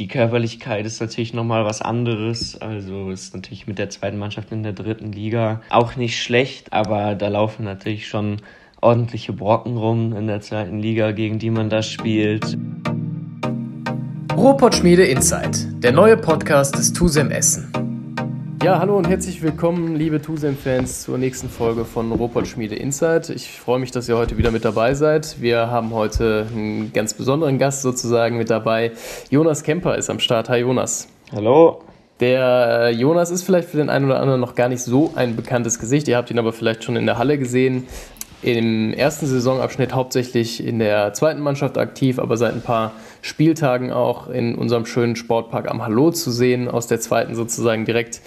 die 0.00 0.08
Körperlichkeit 0.08 0.86
ist 0.86 0.98
natürlich 0.98 1.34
nochmal 1.34 1.66
was 1.66 1.82
anderes. 1.82 2.56
Also 2.60 3.10
ist 3.10 3.34
natürlich 3.34 3.66
mit 3.66 3.78
der 3.78 3.90
zweiten 3.90 4.16
Mannschaft 4.16 4.50
in 4.50 4.62
der 4.62 4.72
dritten 4.72 5.12
Liga 5.12 5.60
auch 5.68 5.94
nicht 5.94 6.20
schlecht, 6.20 6.72
aber 6.72 7.14
da 7.14 7.28
laufen 7.28 7.64
natürlich 7.64 8.08
schon 8.08 8.38
ordentliche 8.80 9.34
Brocken 9.34 9.76
rum 9.76 10.16
in 10.16 10.26
der 10.26 10.40
zweiten 10.40 10.78
Liga, 10.78 11.12
gegen 11.12 11.38
die 11.38 11.50
man 11.50 11.68
da 11.68 11.82
spielt. 11.82 12.56
Ruhrpott 14.34 14.76
Schmiede 14.76 15.04
Insight, 15.04 15.66
der 15.84 15.92
neue 15.92 16.16
Podcast 16.16 16.78
des 16.78 16.94
TUSEM 16.94 17.30
Essen. 17.30 17.89
Ja, 18.62 18.78
hallo 18.78 18.98
und 18.98 19.08
herzlich 19.08 19.42
willkommen, 19.42 19.96
liebe 19.96 20.20
TUSEM-Fans, 20.20 21.04
zur 21.04 21.16
nächsten 21.16 21.48
Folge 21.48 21.86
von 21.86 22.12
Robot 22.12 22.46
Schmiede 22.46 22.74
Insight. 22.74 23.30
Ich 23.30 23.58
freue 23.58 23.78
mich, 23.78 23.90
dass 23.90 24.06
ihr 24.06 24.18
heute 24.18 24.36
wieder 24.36 24.50
mit 24.50 24.66
dabei 24.66 24.92
seid. 24.92 25.40
Wir 25.40 25.70
haben 25.70 25.94
heute 25.94 26.46
einen 26.54 26.92
ganz 26.92 27.14
besonderen 27.14 27.58
Gast 27.58 27.80
sozusagen 27.80 28.36
mit 28.36 28.50
dabei. 28.50 28.92
Jonas 29.30 29.62
Kemper 29.62 29.96
ist 29.96 30.10
am 30.10 30.18
Start. 30.18 30.50
Hi 30.50 30.60
Jonas. 30.60 31.08
Hallo. 31.32 31.80
Der 32.20 32.82
äh, 32.82 32.90
Jonas 32.90 33.30
ist 33.30 33.44
vielleicht 33.44 33.70
für 33.70 33.78
den 33.78 33.88
einen 33.88 34.04
oder 34.04 34.20
anderen 34.20 34.42
noch 34.42 34.54
gar 34.54 34.68
nicht 34.68 34.82
so 34.82 35.10
ein 35.14 35.36
bekanntes 35.36 35.78
Gesicht. 35.78 36.06
Ihr 36.06 36.18
habt 36.18 36.30
ihn 36.30 36.38
aber 36.38 36.52
vielleicht 36.52 36.84
schon 36.84 36.96
in 36.96 37.06
der 37.06 37.16
Halle 37.16 37.38
gesehen. 37.38 37.86
Im 38.42 38.94
ersten 38.94 39.26
Saisonabschnitt 39.26 39.94
hauptsächlich 39.94 40.64
in 40.66 40.78
der 40.78 41.12
zweiten 41.12 41.42
Mannschaft 41.42 41.76
aktiv, 41.76 42.18
aber 42.18 42.38
seit 42.38 42.54
ein 42.54 42.62
paar 42.62 42.92
Spieltagen 43.20 43.92
auch 43.92 44.28
in 44.28 44.54
unserem 44.54 44.86
schönen 44.86 45.14
Sportpark 45.14 45.70
am 45.70 45.82
Hallo 45.82 46.10
zu 46.10 46.30
sehen, 46.30 46.66
aus 46.66 46.86
der 46.86 47.00
zweiten 47.00 47.34
sozusagen 47.34 47.84
direkt 47.84 48.22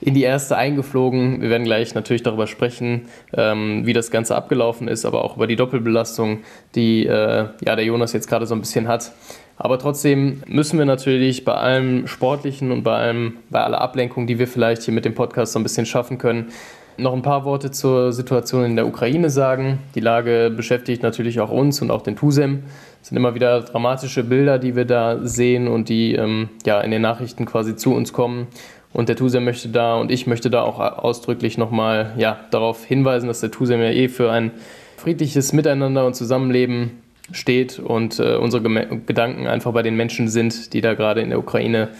in 0.00 0.14
die 0.14 0.22
erste 0.22 0.56
eingeflogen. 0.56 1.40
Wir 1.40 1.50
werden 1.50 1.64
gleich 1.64 1.94
natürlich 1.94 2.22
darüber 2.22 2.46
sprechen, 2.46 3.06
ähm, 3.32 3.86
wie 3.86 3.92
das 3.92 4.10
Ganze 4.10 4.36
abgelaufen 4.36 4.88
ist, 4.88 5.04
aber 5.04 5.24
auch 5.24 5.36
über 5.36 5.46
die 5.46 5.56
Doppelbelastung, 5.56 6.40
die 6.74 7.06
äh, 7.06 7.46
ja, 7.64 7.76
der 7.76 7.84
Jonas 7.84 8.12
jetzt 8.12 8.28
gerade 8.28 8.46
so 8.46 8.54
ein 8.54 8.60
bisschen 8.60 8.88
hat. 8.88 9.12
Aber 9.58 9.78
trotzdem 9.78 10.42
müssen 10.46 10.78
wir 10.78 10.84
natürlich 10.84 11.44
bei 11.44 11.54
allem 11.54 12.06
Sportlichen 12.06 12.72
und 12.72 12.82
bei 12.82 12.96
allem, 12.96 13.38
bei 13.48 13.62
aller 13.62 13.80
Ablenkung, 13.80 14.26
die 14.26 14.38
wir 14.38 14.46
vielleicht 14.46 14.82
hier 14.82 14.92
mit 14.92 15.04
dem 15.04 15.14
Podcast 15.14 15.52
so 15.52 15.58
ein 15.58 15.62
bisschen 15.62 15.86
schaffen 15.86 16.18
können, 16.18 16.52
noch 16.98 17.12
ein 17.12 17.22
paar 17.22 17.44
Worte 17.44 17.70
zur 17.70 18.12
Situation 18.12 18.64
in 18.64 18.76
der 18.76 18.86
Ukraine 18.86 19.30
sagen. 19.30 19.78
Die 19.94 20.00
Lage 20.00 20.52
beschäftigt 20.54 21.02
natürlich 21.02 21.40
auch 21.40 21.50
uns 21.50 21.82
und 21.82 21.90
auch 21.90 22.02
den 22.02 22.16
TUSEM. 22.16 22.64
Es 23.02 23.08
sind 23.08 23.16
immer 23.16 23.34
wieder 23.34 23.60
dramatische 23.60 24.24
Bilder, 24.24 24.58
die 24.58 24.76
wir 24.76 24.84
da 24.84 25.18
sehen 25.22 25.68
und 25.68 25.88
die 25.88 26.14
ähm, 26.14 26.48
ja, 26.64 26.80
in 26.80 26.90
den 26.90 27.02
Nachrichten 27.02 27.44
quasi 27.44 27.76
zu 27.76 27.94
uns 27.94 28.12
kommen. 28.12 28.48
Und 28.96 29.10
der 29.10 29.16
TUSEM 29.16 29.44
möchte 29.44 29.68
da 29.68 29.96
und 29.96 30.10
ich 30.10 30.26
möchte 30.26 30.48
da 30.48 30.62
auch 30.62 30.80
ausdrücklich 30.80 31.58
nochmal 31.58 32.14
ja, 32.16 32.40
darauf 32.50 32.82
hinweisen, 32.82 33.26
dass 33.26 33.40
der 33.40 33.50
TUSEM 33.50 33.82
ja 33.82 33.90
eh 33.90 34.08
für 34.08 34.32
ein 34.32 34.52
friedliches 34.96 35.52
Miteinander 35.52 36.06
und 36.06 36.14
Zusammenleben 36.16 37.02
steht 37.30 37.78
und 37.78 38.18
äh, 38.20 38.36
unsere 38.36 38.62
Gedanken 38.62 39.48
einfach 39.48 39.74
bei 39.74 39.82
den 39.82 39.96
Menschen 39.96 40.28
sind, 40.28 40.72
die 40.72 40.80
da 40.80 40.94
gerade 40.94 41.20
in 41.20 41.28
der 41.28 41.38
Ukraine 41.38 41.90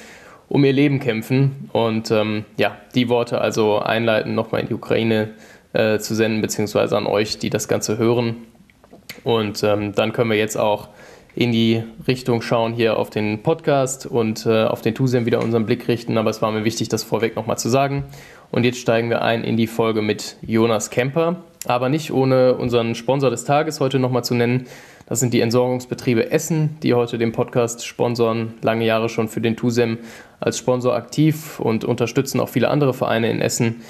um 0.49 0.65
ihr 0.65 0.73
Leben 0.73 0.99
kämpfen. 0.99 1.69
Und 1.75 2.11
ähm, 2.11 2.47
ja, 2.57 2.79
die 2.95 3.11
Worte 3.11 3.43
also 3.43 3.79
einleiten, 3.79 4.35
nochmal 4.35 4.63
in 4.63 4.69
die 4.69 4.75
Ukraine 4.75 5.35
äh, 5.75 5.99
zu 5.99 6.15
senden, 6.15 6.41
beziehungsweise 6.41 6.97
an 6.97 7.07
euch, 7.07 7.37
die 7.37 7.51
das 7.51 7.69
Ganze 7.69 7.99
hören. 7.99 8.37
Und 9.23 9.63
ähm, 9.63 9.95
dann 9.95 10.15
können 10.15 10.31
wir 10.31 10.39
jetzt 10.39 10.57
auch 10.57 10.89
in 11.37 11.53
die 11.53 11.83
Richtung 12.09 12.41
schauen 12.41 12.73
hier 12.73 12.99
auf 12.99 13.11
den 13.11 13.43
Podcast 13.43 14.07
und 14.07 14.47
äh, 14.47 14.65
auf 14.65 14.81
den 14.81 14.95
Tusem 14.95 15.27
wieder 15.27 15.43
unseren 15.43 15.67
Blick 15.67 15.87
richten. 15.87 16.17
Aber 16.17 16.31
es 16.31 16.41
war 16.41 16.51
mir 16.51 16.65
wichtig, 16.65 16.89
das 16.89 17.05
vorweg 17.05 17.37
nochmal 17.37 17.59
zu 17.59 17.69
sagen. 17.69 18.05
Und 18.51 18.65
jetzt 18.65 18.79
steigen 18.79 19.11
wir 19.11 19.21
ein 19.21 19.45
in 19.45 19.59
die 19.59 19.67
Folge 19.67 20.01
mit 20.01 20.37
Jonas 20.41 20.89
Kemper, 20.89 21.37
aber 21.67 21.91
nicht 21.91 22.11
ohne 22.11 22.55
unseren 22.55 22.95
Sponsor 22.95 23.29
des 23.29 23.45
Tages 23.45 23.81
heute 23.81 23.99
nochmal 23.99 24.25
zu 24.25 24.35
nennen. 24.35 24.67
Das 25.09 25.21
sind 25.21 25.35
die 25.35 25.43
Entsorgungsbetriebe 25.43 26.31
Essen, 26.31 26.79
die 26.83 26.95
heute 26.95 27.19
den 27.19 27.33
Podcast 27.33 27.87
sponsoren, 27.87 28.55
lange 28.63 28.87
Jahre 28.87 29.11
schon 29.11 29.29
für 29.29 29.43
den 29.43 29.57
TUSEM 29.57 29.99
als 30.41 30.57
Sponsor 30.57 30.95
aktiv 30.95 31.61
und 31.61 31.85
unterstützen 31.85 32.41
auch 32.41 32.49
viele 32.49 32.71
andere 32.71 32.95
Vereine 32.95 33.31
in 33.31 33.43
Essen 33.43 33.83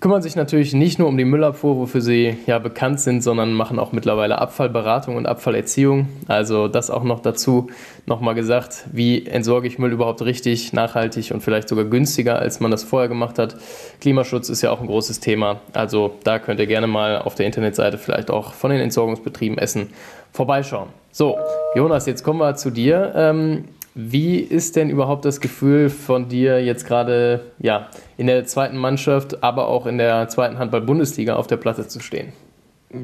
kümmern 0.00 0.20
sich 0.20 0.36
natürlich 0.36 0.74
nicht 0.74 0.98
nur 0.98 1.08
um 1.08 1.16
die 1.16 1.24
Müllabfuhr, 1.24 1.76
wofür 1.76 2.02
sie 2.02 2.36
ja 2.46 2.58
bekannt 2.58 3.00
sind, 3.00 3.22
sondern 3.22 3.54
machen 3.54 3.78
auch 3.78 3.92
mittlerweile 3.92 4.38
Abfallberatung 4.38 5.16
und 5.16 5.26
Abfallerziehung. 5.26 6.08
Also 6.28 6.68
das 6.68 6.90
auch 6.90 7.04
noch 7.04 7.20
dazu 7.20 7.68
nochmal 8.04 8.34
gesagt, 8.34 8.84
wie 8.92 9.26
entsorge 9.26 9.66
ich 9.66 9.78
Müll 9.78 9.92
überhaupt 9.92 10.22
richtig, 10.22 10.72
nachhaltig 10.74 11.30
und 11.30 11.40
vielleicht 11.40 11.68
sogar 11.68 11.86
günstiger, 11.86 12.38
als 12.38 12.60
man 12.60 12.70
das 12.70 12.84
vorher 12.84 13.08
gemacht 13.08 13.38
hat. 13.38 13.56
Klimaschutz 14.00 14.50
ist 14.50 14.60
ja 14.60 14.70
auch 14.70 14.80
ein 14.80 14.86
großes 14.86 15.20
Thema. 15.20 15.60
Also 15.72 16.14
da 16.24 16.38
könnt 16.38 16.60
ihr 16.60 16.66
gerne 16.66 16.86
mal 16.86 17.18
auf 17.18 17.34
der 17.34 17.46
Internetseite 17.46 17.96
vielleicht 17.96 18.30
auch 18.30 18.52
von 18.52 18.70
den 18.70 18.80
Entsorgungsbetrieben 18.80 19.56
Essen 19.56 19.88
vorbeischauen. 20.32 20.88
So, 21.12 21.38
Jonas, 21.74 22.06
jetzt 22.06 22.24
kommen 22.24 22.40
wir 22.40 22.56
zu 22.56 22.70
dir. 22.70 23.12
Ähm, 23.16 23.64
wie 23.94 24.38
ist 24.38 24.74
denn 24.76 24.90
überhaupt 24.90 25.24
das 25.24 25.40
Gefühl 25.40 25.88
von 25.88 26.28
dir 26.28 26.62
jetzt 26.62 26.86
gerade 26.86 27.52
ja, 27.60 27.88
in 28.16 28.26
der 28.26 28.44
zweiten 28.44 28.76
Mannschaft, 28.76 29.42
aber 29.42 29.68
auch 29.68 29.86
in 29.86 29.98
der 29.98 30.28
zweiten 30.28 30.58
Handball-Bundesliga 30.58 31.36
auf 31.36 31.46
der 31.46 31.56
Platte 31.56 31.86
zu 31.86 32.00
stehen? 32.00 32.32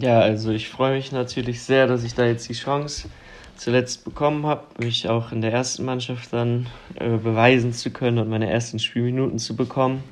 Ja, 0.00 0.20
also 0.20 0.50
ich 0.50 0.68
freue 0.68 0.96
mich 0.96 1.12
natürlich 1.12 1.62
sehr, 1.62 1.86
dass 1.86 2.04
ich 2.04 2.14
da 2.14 2.24
jetzt 2.26 2.48
die 2.48 2.54
Chance 2.54 3.08
zuletzt 3.56 4.04
bekommen 4.04 4.46
habe, 4.46 4.64
mich 4.78 5.08
auch 5.08 5.32
in 5.32 5.42
der 5.42 5.52
ersten 5.52 5.84
Mannschaft 5.84 6.32
dann 6.32 6.66
äh, 6.96 7.18
beweisen 7.18 7.72
zu 7.72 7.90
können 7.90 8.18
und 8.18 8.28
meine 8.28 8.50
ersten 8.50 8.78
Spielminuten 8.78 9.38
zu 9.38 9.54
bekommen. 9.54 10.02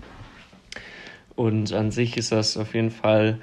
Und 1.34 1.72
an 1.72 1.90
sich 1.90 2.16
ist 2.16 2.30
das 2.30 2.56
auf 2.56 2.74
jeden 2.74 2.90
Fall 2.90 3.38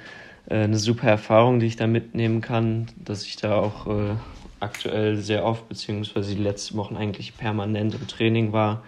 äh, 0.47 0.63
eine 0.63 0.78
super 0.78 1.07
Erfahrung, 1.07 1.59
die 1.59 1.66
ich 1.66 1.75
da 1.75 1.88
mitnehmen 1.88 2.41
kann, 2.41 2.88
dass 2.97 3.25
ich 3.25 3.38
da 3.38 3.56
auch 3.56 3.88
äh, 3.88 4.16
aktuell 4.60 5.18
sehr 5.18 5.46
oft, 5.46 5.68
beziehungsweise 5.70 6.36
die 6.36 6.42
letzten 6.42 6.78
Wochen 6.78 6.96
eigentlich 6.96 7.38
permanent 7.38 7.96
im 7.96 8.08
Training 8.08 8.54
war 8.54 8.84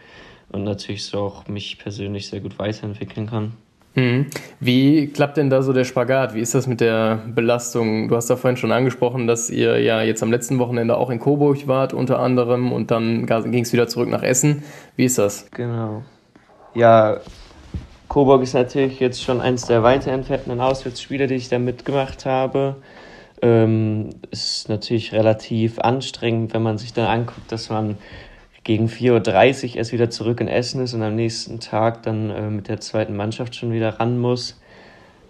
und 0.50 0.64
natürlich 0.64 1.06
so 1.06 1.20
auch 1.20 1.48
mich 1.48 1.78
persönlich 1.78 2.30
sehr 2.30 2.40
gut 2.40 2.58
weiterentwickeln 2.60 3.28
kann. 3.28 3.54
Mhm. 3.96 4.28
Wie 4.60 5.08
klappt 5.08 5.38
denn 5.38 5.50
da 5.50 5.64
so 5.64 5.74
der 5.74 5.84
Spagat? 5.84 6.36
Wie 6.36 6.40
ist 6.40 6.54
das 6.54 6.68
mit 6.68 6.82
der 6.82 7.24
Belastung? 7.34 8.08
Du 8.08 8.16
hast 8.16 8.30
da 8.30 8.36
vorhin 8.36 8.56
schon 8.56 8.72
angesprochen, 8.72 9.26
dass 9.26 9.50
ihr 9.50 9.80
ja 9.82 10.04
jetzt 10.04 10.22
am 10.22 10.32
letzten 10.32 10.60
Wochenende 10.60 10.96
auch 10.96 11.10
in 11.10 11.20
Coburg 11.20 11.68
wart, 11.68 11.94
unter 11.94 12.20
anderem, 12.20 12.72
und 12.72 12.92
dann 12.92 13.26
ging 13.26 13.64
es 13.64 13.74
wieder 13.74 13.88
zurück 13.88 14.10
nach 14.10 14.22
Essen. 14.22 14.64
Wie 14.96 15.06
ist 15.06 15.18
das? 15.18 15.50
Genau. 15.52 16.04
Ja, 16.76 17.22
Coburg 18.08 18.44
ist 18.44 18.54
natürlich 18.54 19.00
jetzt 19.00 19.24
schon 19.24 19.42
eins 19.42 19.66
der 19.66 19.84
weiter 19.84 20.12
entfernten 20.12 20.62
Auswärtsspiele, 20.62 21.28
die 21.28 21.36
ich 21.36 21.50
da 21.50 21.60
mitgemacht 21.60 22.26
habe. 22.26 22.78
Ähm, 23.42 24.10
ist 24.32 24.68
natürlich 24.68 25.14
relativ 25.14 25.80
anstrengend, 25.80 26.54
wenn 26.54 26.64
man 26.64 26.78
sich 26.78 26.94
dann 26.94 27.06
anguckt, 27.06 27.52
dass 27.52 27.70
man 27.70 27.98
gegen 28.64 28.88
4.30 28.88 29.70
Uhr 29.72 29.76
erst 29.78 29.94
wieder 29.94 30.10
zurück 30.10 30.42
in 30.42 30.48
Essen 30.48 30.82
ist 30.82 30.94
und 30.94 31.02
am 31.04 31.16
nächsten 31.16 31.60
Tag 31.60 32.04
dann 32.04 32.30
äh, 32.30 32.50
mit 32.50 32.68
der 32.68 32.80
zweiten 32.80 33.16
Mannschaft 33.16 33.56
schon 33.56 33.72
wieder 33.72 34.00
ran 34.00 34.18
muss. 34.20 34.60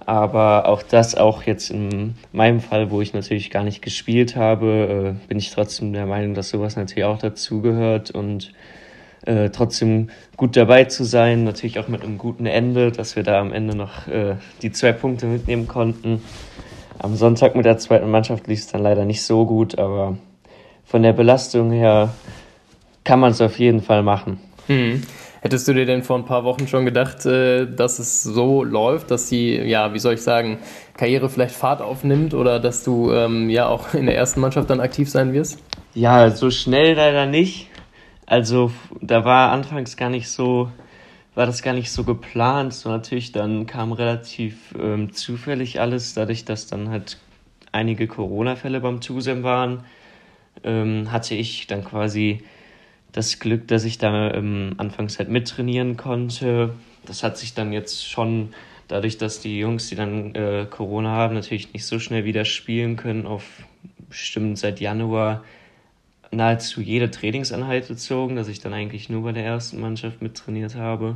Aber 0.08 0.70
auch 0.70 0.84
das, 0.84 1.16
auch 1.16 1.44
jetzt 1.44 1.70
in 1.70 2.16
meinem 2.32 2.62
Fall, 2.62 2.92
wo 2.92 3.02
ich 3.02 3.14
natürlich 3.14 3.52
gar 3.52 3.64
nicht 3.64 3.82
gespielt 3.82 4.38
habe, 4.38 5.16
äh, 5.18 5.28
bin 5.28 5.38
ich 5.38 5.52
trotzdem 5.52 5.92
der 5.92 6.06
Meinung, 6.06 6.34
dass 6.34 6.50
sowas 6.50 6.78
natürlich 6.78 7.04
auch 7.04 7.20
dazugehört 7.20 8.12
und 8.12 8.54
äh, 9.26 9.50
trotzdem 9.50 10.10
gut 10.38 10.56
dabei 10.56 10.86
zu 10.86 11.04
sein, 11.04 11.44
natürlich 11.44 11.78
auch 11.78 11.90
mit 11.90 12.04
einem 12.04 12.18
guten 12.18 12.46
Ende, 12.46 12.92
dass 12.92 13.18
wir 13.18 13.24
da 13.24 13.42
am 13.42 13.52
Ende 13.52 13.76
noch 13.76 14.08
äh, 14.08 14.38
die 14.62 14.72
zwei 14.72 14.94
Punkte 14.94 15.26
mitnehmen 15.26 15.68
konnten. 15.68 16.22
Am 17.00 17.16
Sonntag 17.16 17.56
mit 17.56 17.66
der 17.66 17.78
zweiten 17.78 18.10
Mannschaft 18.10 18.48
lief 18.48 18.60
es 18.60 18.68
dann 18.68 18.82
leider 18.82 19.06
nicht 19.06 19.22
so 19.22 19.46
gut, 19.46 19.78
aber 19.78 20.18
von 20.86 21.04
der 21.04 21.14
Belastung 21.14 21.72
her 21.72 22.10
kann 23.04 23.20
man 23.20 23.32
es 23.32 23.42
auf 23.42 23.60
jeden 23.60 23.82
Fall 23.82 24.04
machen. 24.04 24.40
Hm. 24.68 25.04
Hättest 25.42 25.68
du 25.68 25.74
dir 25.74 25.86
denn 25.86 26.04
vor 26.04 26.18
ein 26.18 26.26
paar 26.26 26.44
Wochen 26.44 26.68
schon 26.68 26.86
gedacht, 26.86 27.26
äh, 27.26 27.68
dass 27.68 28.00
es 28.00 28.24
so 28.24 28.64
läuft, 28.64 29.12
dass 29.12 29.30
die, 29.30 29.56
ja, 29.56 29.94
wie 29.94 30.00
soll 30.00 30.16
ich 30.16 30.22
sagen, 30.22 30.58
Karriere 30.98 31.30
vielleicht 31.30 31.56
Fahrt 31.56 31.82
aufnimmt 31.82 32.34
oder 32.34 32.60
dass 32.60 32.84
du 32.84 33.12
ähm, 33.12 33.50
ja 33.50 33.68
auch 33.68 33.94
in 33.94 34.08
der 34.08 34.18
ersten 34.18 34.42
Mannschaft 34.42 34.70
dann 34.70 34.80
aktiv 34.80 35.10
sein 35.10 35.34
wirst? 35.34 35.60
Ja, 35.94 36.32
so 36.32 36.50
schnell 36.50 36.96
leider 36.96 37.28
nicht. 37.28 37.70
Also 38.26 38.72
da 39.00 39.24
war 39.24 39.52
anfangs 39.52 39.96
gar 39.96 40.10
nicht 40.10 40.30
so 40.30 40.70
war 41.38 41.46
das 41.46 41.62
gar 41.62 41.74
nicht 41.74 41.92
so 41.92 42.04
geplant. 42.04 42.74
So 42.74 42.90
natürlich 42.90 43.32
dann 43.32 43.68
kam 43.68 43.92
relativ 43.92 44.74
ähm, 44.78 45.14
zufällig 45.14 45.80
alles, 45.80 46.16
dadurch, 46.16 46.46
dass 46.46 46.66
dann 46.66 46.90
halt 46.90 47.20
einige 47.72 48.08
Corona-Fälle 48.08 48.80
beim 48.80 49.02
TUSEM 49.02 49.44
waren, 49.44 49.84
ähm, 50.64 51.12
hatte 51.12 51.36
ich 51.36 51.68
dann 51.68 51.84
quasi 51.84 52.44
das 53.12 53.38
Glück, 53.38 53.68
dass 53.68 53.84
ich 53.84 54.00
da 54.00 54.34
ähm, 54.34 54.74
anfangs 54.78 55.20
halt 55.20 55.30
mittrainieren 55.30 55.96
konnte. 55.96 56.74
Das 57.06 57.22
hat 57.22 57.38
sich 57.38 57.54
dann 57.54 57.72
jetzt 57.72 58.10
schon 58.10 58.56
dadurch, 58.88 59.20
dass 59.20 59.40
die 59.40 59.60
Jungs, 59.60 59.90
die 59.90 59.96
dann 59.96 60.34
äh, 60.34 60.66
Corona 60.68 61.12
haben, 61.12 61.36
natürlich 61.36 61.72
nicht 61.72 61.86
so 61.86 62.00
schnell 62.00 62.26
wieder 62.26 62.46
spielen 62.46 62.96
können, 62.96 63.28
auf 63.28 63.44
bestimmt 64.10 64.58
seit 64.58 64.80
Januar 64.80 65.44
nahezu 66.32 66.82
jede 66.82 67.10
Trainingseinheit 67.10 67.88
bezogen, 67.88 68.36
dass 68.36 68.48
ich 68.48 68.60
dann 68.60 68.74
eigentlich 68.74 69.10
nur 69.10 69.24
bei 69.24 69.32
der 69.32 69.46
ersten 69.46 69.80
Mannschaft 69.80 70.22
mittrainiert 70.22 70.76
habe. 70.76 71.16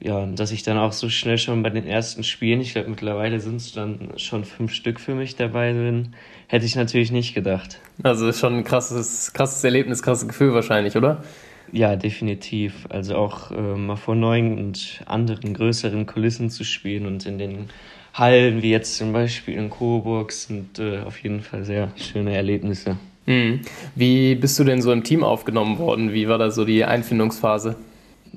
Ja, 0.00 0.26
dass 0.26 0.50
ich 0.50 0.64
dann 0.64 0.78
auch 0.78 0.92
so 0.92 1.08
schnell 1.08 1.38
schon 1.38 1.62
bei 1.62 1.70
den 1.70 1.86
ersten 1.86 2.24
Spielen, 2.24 2.60
ich 2.60 2.72
glaube 2.72 2.90
mittlerweile 2.90 3.38
sind 3.38 3.56
es 3.56 3.72
dann 3.72 4.12
schon 4.16 4.44
fünf 4.44 4.72
Stück 4.72 4.98
für 4.98 5.14
mich 5.14 5.36
dabei 5.36 5.72
bin, 5.74 6.14
hätte 6.48 6.66
ich 6.66 6.74
natürlich 6.74 7.12
nicht 7.12 7.34
gedacht. 7.34 7.78
Also 8.02 8.32
schon 8.32 8.56
ein 8.56 8.64
krasses, 8.64 9.32
krasses 9.32 9.62
Erlebnis, 9.62 10.02
krasses 10.02 10.26
Gefühl 10.26 10.54
wahrscheinlich, 10.54 10.96
oder? 10.96 11.22
Ja, 11.70 11.94
definitiv. 11.94 12.86
Also 12.88 13.14
auch 13.14 13.52
äh, 13.52 13.54
mal 13.54 13.94
vor 13.94 14.16
neuen 14.16 14.58
und 14.58 15.02
anderen 15.06 15.54
größeren 15.54 16.06
Kulissen 16.06 16.50
zu 16.50 16.64
spielen 16.64 17.06
und 17.06 17.24
in 17.24 17.38
den 17.38 17.68
Hallen, 18.12 18.60
wie 18.60 18.70
jetzt 18.70 18.96
zum 18.96 19.12
Beispiel 19.12 19.54
in 19.54 19.70
Coburg, 19.70 20.32
sind 20.32 20.80
äh, 20.80 20.98
auf 21.00 21.22
jeden 21.22 21.40
Fall 21.40 21.64
sehr 21.64 21.92
schöne 21.96 22.34
Erlebnisse. 22.34 22.98
Mhm. 23.26 23.60
Wie 23.94 24.34
bist 24.34 24.58
du 24.58 24.64
denn 24.64 24.82
so 24.82 24.92
im 24.92 25.04
Team 25.04 25.22
aufgenommen 25.22 25.78
worden? 25.78 26.12
Wie 26.12 26.28
war 26.28 26.38
da 26.38 26.50
so 26.50 26.64
die 26.64 26.84
Einfindungsphase? 26.84 27.76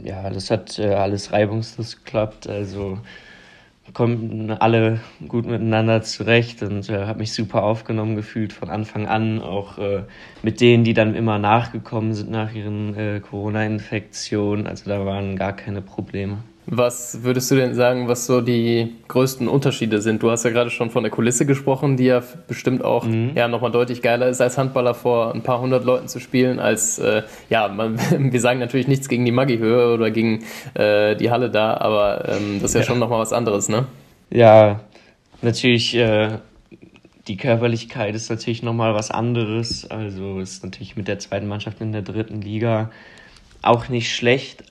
Ja, 0.04 0.30
das 0.30 0.52
hat 0.52 0.78
äh, 0.78 0.94
alles 0.94 1.32
reibungslos 1.32 2.04
geklappt. 2.04 2.48
Also 2.48 3.00
kommen 3.94 4.52
alle 4.52 5.00
gut 5.28 5.46
miteinander 5.46 6.02
zurecht 6.02 6.64
und 6.64 6.90
äh, 6.90 7.06
habe 7.06 7.20
mich 7.20 7.34
super 7.34 7.64
aufgenommen 7.64 8.16
gefühlt 8.16 8.52
von 8.52 8.70
Anfang 8.70 9.08
an, 9.08 9.42
auch 9.42 9.78
äh, 9.78 10.04
mit 10.42 10.60
denen, 10.60 10.84
die 10.84 10.94
dann 10.94 11.16
immer 11.16 11.38
nachgekommen 11.38 12.14
sind 12.14 12.32
nach 12.32 12.54
ihren 12.54 12.96
äh, 12.96 13.20
Corona-Infektionen. 13.20 14.68
Also 14.68 14.90
da 14.90 15.06
waren 15.06 15.36
gar 15.36 15.54
keine 15.54 15.82
Probleme. 15.82 16.40
Was 16.68 17.24
würdest 17.24 17.52
du 17.52 17.56
denn 17.56 17.76
sagen, 17.76 18.08
was 18.08 18.26
so 18.26 18.42
die 18.42 18.96
größten 19.08 19.48
Unterschiede 19.48 20.02
sind? 20.02 20.24
Du 20.24 20.32
hast 20.32 20.46
ja 20.46 20.50
gerade 20.50 20.72
schon 20.72 20.90
von 20.90 21.04
der 21.04 21.12
Kulisse 21.12 21.46
gesprochen, 21.46 21.96
die 21.96 22.06
ja 22.06 22.24
bestimmt 22.48 22.84
auch 22.84 23.06
mhm. 23.06 23.32
ja, 23.36 23.48
nochmal 23.48 23.72
deutlich 23.72 24.02
geiler 24.02 24.28
ist, 24.30 24.42
als 24.42 24.58
Handballer 24.58 24.96
vor 24.96 25.36
ein 25.36 25.44
paar 25.44 25.62
hundert 25.62 25.86
Leuten 25.86 26.08
zu 26.08 26.20
spielen, 26.20 26.60
als, 26.60 26.98
äh, 26.98 27.22
ja, 27.50 27.68
man, 27.68 28.00
wir 28.32 28.42
sagen 28.42 28.60
natürlich 28.60 28.88
nichts 28.88 29.10
gegen 29.10 29.26
die 29.26 29.32
Maggi-Höhe 29.32 29.94
oder 29.94 30.10
gegen 30.10 30.44
äh, 30.74 31.16
die 31.16 31.30
Halle 31.30 31.52
da, 31.52 31.78
aber 31.78 32.28
ähm, 32.30 32.60
das 32.62 32.72
ist 32.72 32.76
ja, 32.76 32.80
ja. 32.82 32.88
schon 32.88 33.00
nochmal 33.00 33.20
was 33.20 33.34
anderes, 33.34 33.70
ne? 33.70 33.86
Ja, 34.32 34.80
natürlich, 35.44 35.96
äh, 35.96 36.40
die 37.28 37.38
Körperlichkeit 37.38 38.16
ist 38.16 38.30
natürlich 38.30 38.64
nochmal 38.64 38.94
was 38.94 39.12
anderes. 39.12 39.90
Also 39.90 40.40
ist 40.40 40.64
natürlich 40.64 40.96
mit 40.96 41.08
der 41.08 41.20
zweiten 41.20 41.48
Mannschaft 41.48 41.82
in 41.82 41.92
der 41.92 42.02
dritten 42.02 42.42
Liga 42.42 42.92
auch 43.62 43.90
nicht 43.90 44.14
schlecht, 44.14 44.64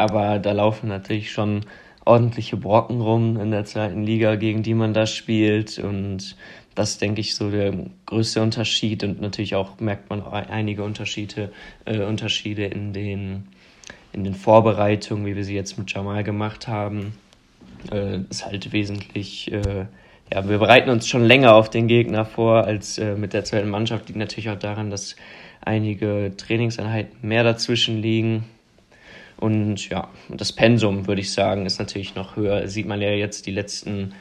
aber 0.00 0.38
da 0.38 0.52
laufen 0.52 0.88
natürlich 0.88 1.30
schon 1.30 1.66
ordentliche 2.06 2.56
Brocken 2.56 3.00
rum 3.00 3.38
in 3.38 3.50
der 3.50 3.66
zweiten 3.66 4.02
Liga, 4.02 4.36
gegen 4.36 4.62
die 4.62 4.74
man 4.74 4.94
da 4.94 5.06
spielt. 5.06 5.78
Und 5.78 6.36
das 6.74 6.96
denke 6.98 7.20
ich 7.20 7.34
so 7.34 7.50
der 7.50 7.74
größte 8.06 8.40
Unterschied. 8.40 9.04
Und 9.04 9.20
natürlich 9.20 9.54
auch 9.54 9.78
merkt 9.78 10.08
man 10.08 10.22
auch 10.22 10.32
einige 10.32 10.82
Unterschiede, 10.84 11.52
äh, 11.84 12.00
Unterschiede 12.00 12.64
in 12.64 12.92
den, 12.92 13.48
in 14.12 14.24
den 14.24 14.34
Vorbereitungen, 14.34 15.26
wie 15.26 15.36
wir 15.36 15.44
sie 15.44 15.54
jetzt 15.54 15.78
mit 15.78 15.92
Jamal 15.92 16.24
gemacht 16.24 16.66
haben. 16.66 17.12
Äh, 17.92 18.20
ist 18.30 18.46
halt 18.46 18.72
wesentlich, 18.72 19.52
äh, 19.52 19.86
ja, 20.32 20.48
wir 20.48 20.58
bereiten 20.58 20.88
uns 20.88 21.08
schon 21.08 21.24
länger 21.24 21.54
auf 21.54 21.68
den 21.68 21.88
Gegner 21.88 22.24
vor 22.24 22.64
als 22.64 22.96
äh, 22.96 23.16
mit 23.16 23.34
der 23.34 23.44
zweiten 23.44 23.68
Mannschaft. 23.68 24.08
Liegt 24.08 24.18
natürlich 24.18 24.48
auch 24.48 24.58
daran, 24.58 24.90
dass 24.90 25.16
einige 25.60 26.32
Trainingseinheiten 26.36 27.18
mehr 27.20 27.44
dazwischen 27.44 28.00
liegen 28.00 28.46
und 29.40 29.88
ja, 29.88 30.08
das 30.28 30.52
Pensum, 30.52 31.06
würde 31.06 31.22
ich 31.22 31.32
sagen, 31.32 31.66
ist 31.66 31.78
natürlich 31.78 32.14
noch 32.14 32.36
höher. 32.36 32.68
Sieht 32.68 32.86
man 32.86 33.00
ja 33.00 33.10
jetzt 33.10 33.46
die 33.46 33.50
letzten, 33.50 34.12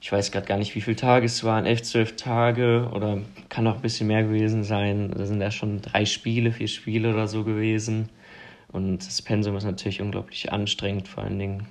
ich 0.00 0.10
weiß 0.10 0.32
gerade 0.32 0.46
gar 0.46 0.58
nicht, 0.58 0.74
wie 0.74 0.80
viele 0.80 0.96
Tage 0.96 1.26
es 1.26 1.44
waren, 1.44 1.66
elf, 1.66 1.82
zwölf 1.82 2.16
Tage 2.16 2.90
oder 2.92 3.18
kann 3.48 3.66
auch 3.66 3.76
ein 3.76 3.82
bisschen 3.82 4.08
mehr 4.08 4.24
gewesen 4.24 4.64
sein. 4.64 5.12
Da 5.16 5.24
sind 5.24 5.40
ja 5.40 5.50
schon 5.50 5.80
drei 5.82 6.04
Spiele, 6.04 6.52
vier 6.52 6.68
Spiele 6.68 7.12
oder 7.12 7.28
so 7.28 7.44
gewesen. 7.44 8.08
Und 8.72 9.06
das 9.06 9.22
Pensum 9.22 9.56
ist 9.56 9.64
natürlich 9.64 10.00
unglaublich 10.00 10.52
anstrengend, 10.52 11.08
vor 11.08 11.24
allen 11.24 11.38
Dingen 11.38 11.66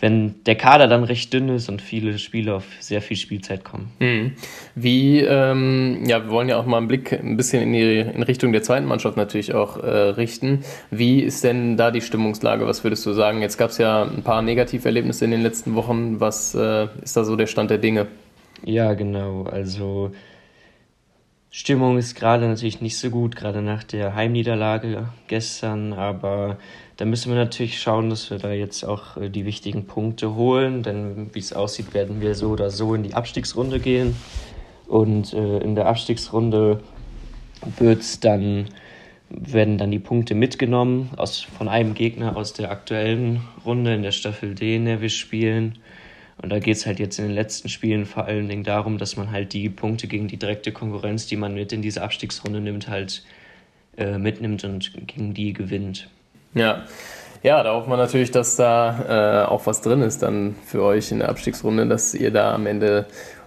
wenn 0.00 0.42
der 0.44 0.56
Kader 0.56 0.86
dann 0.86 1.04
recht 1.04 1.32
dünn 1.32 1.48
ist 1.48 1.68
und 1.68 1.80
viele 1.80 2.18
Spiele 2.18 2.54
auf 2.54 2.64
sehr 2.80 3.00
viel 3.00 3.16
Spielzeit 3.16 3.64
kommen. 3.64 3.90
Mhm. 4.00 4.32
Wie, 4.74 5.20
ähm, 5.20 6.04
ja, 6.06 6.24
wir 6.24 6.30
wollen 6.30 6.48
ja 6.48 6.58
auch 6.58 6.66
mal 6.66 6.78
einen 6.78 6.88
Blick 6.88 7.12
ein 7.12 7.36
bisschen 7.36 7.62
in, 7.62 7.72
die, 7.72 8.00
in 8.00 8.22
Richtung 8.22 8.52
der 8.52 8.62
zweiten 8.62 8.86
Mannschaft 8.86 9.16
natürlich 9.16 9.54
auch 9.54 9.76
äh, 9.82 9.88
richten. 9.88 10.64
Wie 10.90 11.20
ist 11.20 11.44
denn 11.44 11.76
da 11.76 11.90
die 11.90 12.00
Stimmungslage? 12.00 12.66
Was 12.66 12.84
würdest 12.84 13.06
du 13.06 13.12
sagen? 13.12 13.40
Jetzt 13.40 13.56
gab 13.56 13.70
es 13.70 13.78
ja 13.78 14.02
ein 14.02 14.22
paar 14.22 14.42
Negativerlebnisse 14.42 15.24
in 15.24 15.30
den 15.30 15.42
letzten 15.42 15.74
Wochen. 15.74 16.20
Was 16.20 16.54
äh, 16.54 16.88
ist 17.02 17.16
da 17.16 17.24
so 17.24 17.36
der 17.36 17.46
Stand 17.46 17.70
der 17.70 17.78
Dinge? 17.78 18.08
Ja, 18.64 18.94
genau. 18.94 19.44
Also 19.44 20.10
Stimmung 21.50 21.98
ist 21.98 22.16
gerade 22.16 22.48
natürlich 22.48 22.80
nicht 22.80 22.98
so 22.98 23.10
gut, 23.10 23.36
gerade 23.36 23.62
nach 23.62 23.84
der 23.84 24.16
Heimniederlage 24.16 25.08
gestern, 25.28 25.92
aber 25.92 26.58
da 26.96 27.04
müssen 27.04 27.32
wir 27.32 27.36
natürlich 27.36 27.80
schauen, 27.80 28.10
dass 28.10 28.30
wir 28.30 28.38
da 28.38 28.52
jetzt 28.52 28.84
auch 28.84 29.16
äh, 29.16 29.28
die 29.28 29.44
wichtigen 29.44 29.86
Punkte 29.86 30.34
holen, 30.34 30.82
denn 30.82 31.34
wie 31.34 31.40
es 31.40 31.52
aussieht, 31.52 31.92
werden 31.94 32.20
wir 32.20 32.34
so 32.34 32.50
oder 32.50 32.70
so 32.70 32.94
in 32.94 33.02
die 33.02 33.14
Abstiegsrunde 33.14 33.80
gehen. 33.80 34.14
Und 34.86 35.32
äh, 35.32 35.58
in 35.58 35.74
der 35.74 35.86
Abstiegsrunde 35.86 36.80
wird's 37.78 38.20
dann, 38.20 38.68
werden 39.28 39.78
dann 39.78 39.90
die 39.90 39.98
Punkte 39.98 40.34
mitgenommen 40.34 41.10
aus, 41.16 41.40
von 41.40 41.68
einem 41.68 41.94
Gegner 41.94 42.36
aus 42.36 42.52
der 42.52 42.70
aktuellen 42.70 43.40
Runde 43.64 43.94
in 43.94 44.02
der 44.02 44.12
Staffel 44.12 44.54
D, 44.54 44.76
in 44.76 44.84
der 44.84 45.00
wir 45.00 45.08
spielen. 45.08 45.78
Und 46.40 46.50
da 46.50 46.58
geht 46.58 46.76
es 46.76 46.86
halt 46.86 46.98
jetzt 46.98 47.18
in 47.18 47.26
den 47.26 47.34
letzten 47.34 47.68
Spielen 47.68 48.06
vor 48.06 48.26
allen 48.26 48.48
Dingen 48.48 48.64
darum, 48.64 48.98
dass 48.98 49.16
man 49.16 49.30
halt 49.30 49.52
die 49.52 49.68
Punkte 49.68 50.06
gegen 50.06 50.28
die 50.28 50.36
direkte 50.36 50.72
Konkurrenz, 50.72 51.26
die 51.26 51.36
man 51.36 51.54
mit 51.54 51.72
in 51.72 51.82
diese 51.82 52.02
Abstiegsrunde 52.02 52.60
nimmt, 52.60 52.88
halt 52.88 53.24
äh, 53.96 54.18
mitnimmt 54.18 54.62
und 54.64 54.92
gegen 55.06 55.34
die 55.34 55.52
gewinnt. 55.52 56.08
Ja. 56.54 56.84
Ja, 57.42 57.62
da 57.62 57.74
hoffen 57.74 57.90
wir 57.90 57.98
natürlich, 57.98 58.30
dass 58.30 58.56
da 58.56 59.44
äh, 59.44 59.46
auch 59.46 59.66
was 59.66 59.82
drin 59.82 60.00
ist 60.00 60.22
dann 60.22 60.56
für 60.64 60.82
euch 60.82 61.12
in 61.12 61.18
der 61.18 61.28
Abstiegsrunde, 61.28 61.86
dass 61.86 62.14
ihr 62.14 62.30
da 62.30 62.54
am 62.54 62.64
Ende 62.66 63.04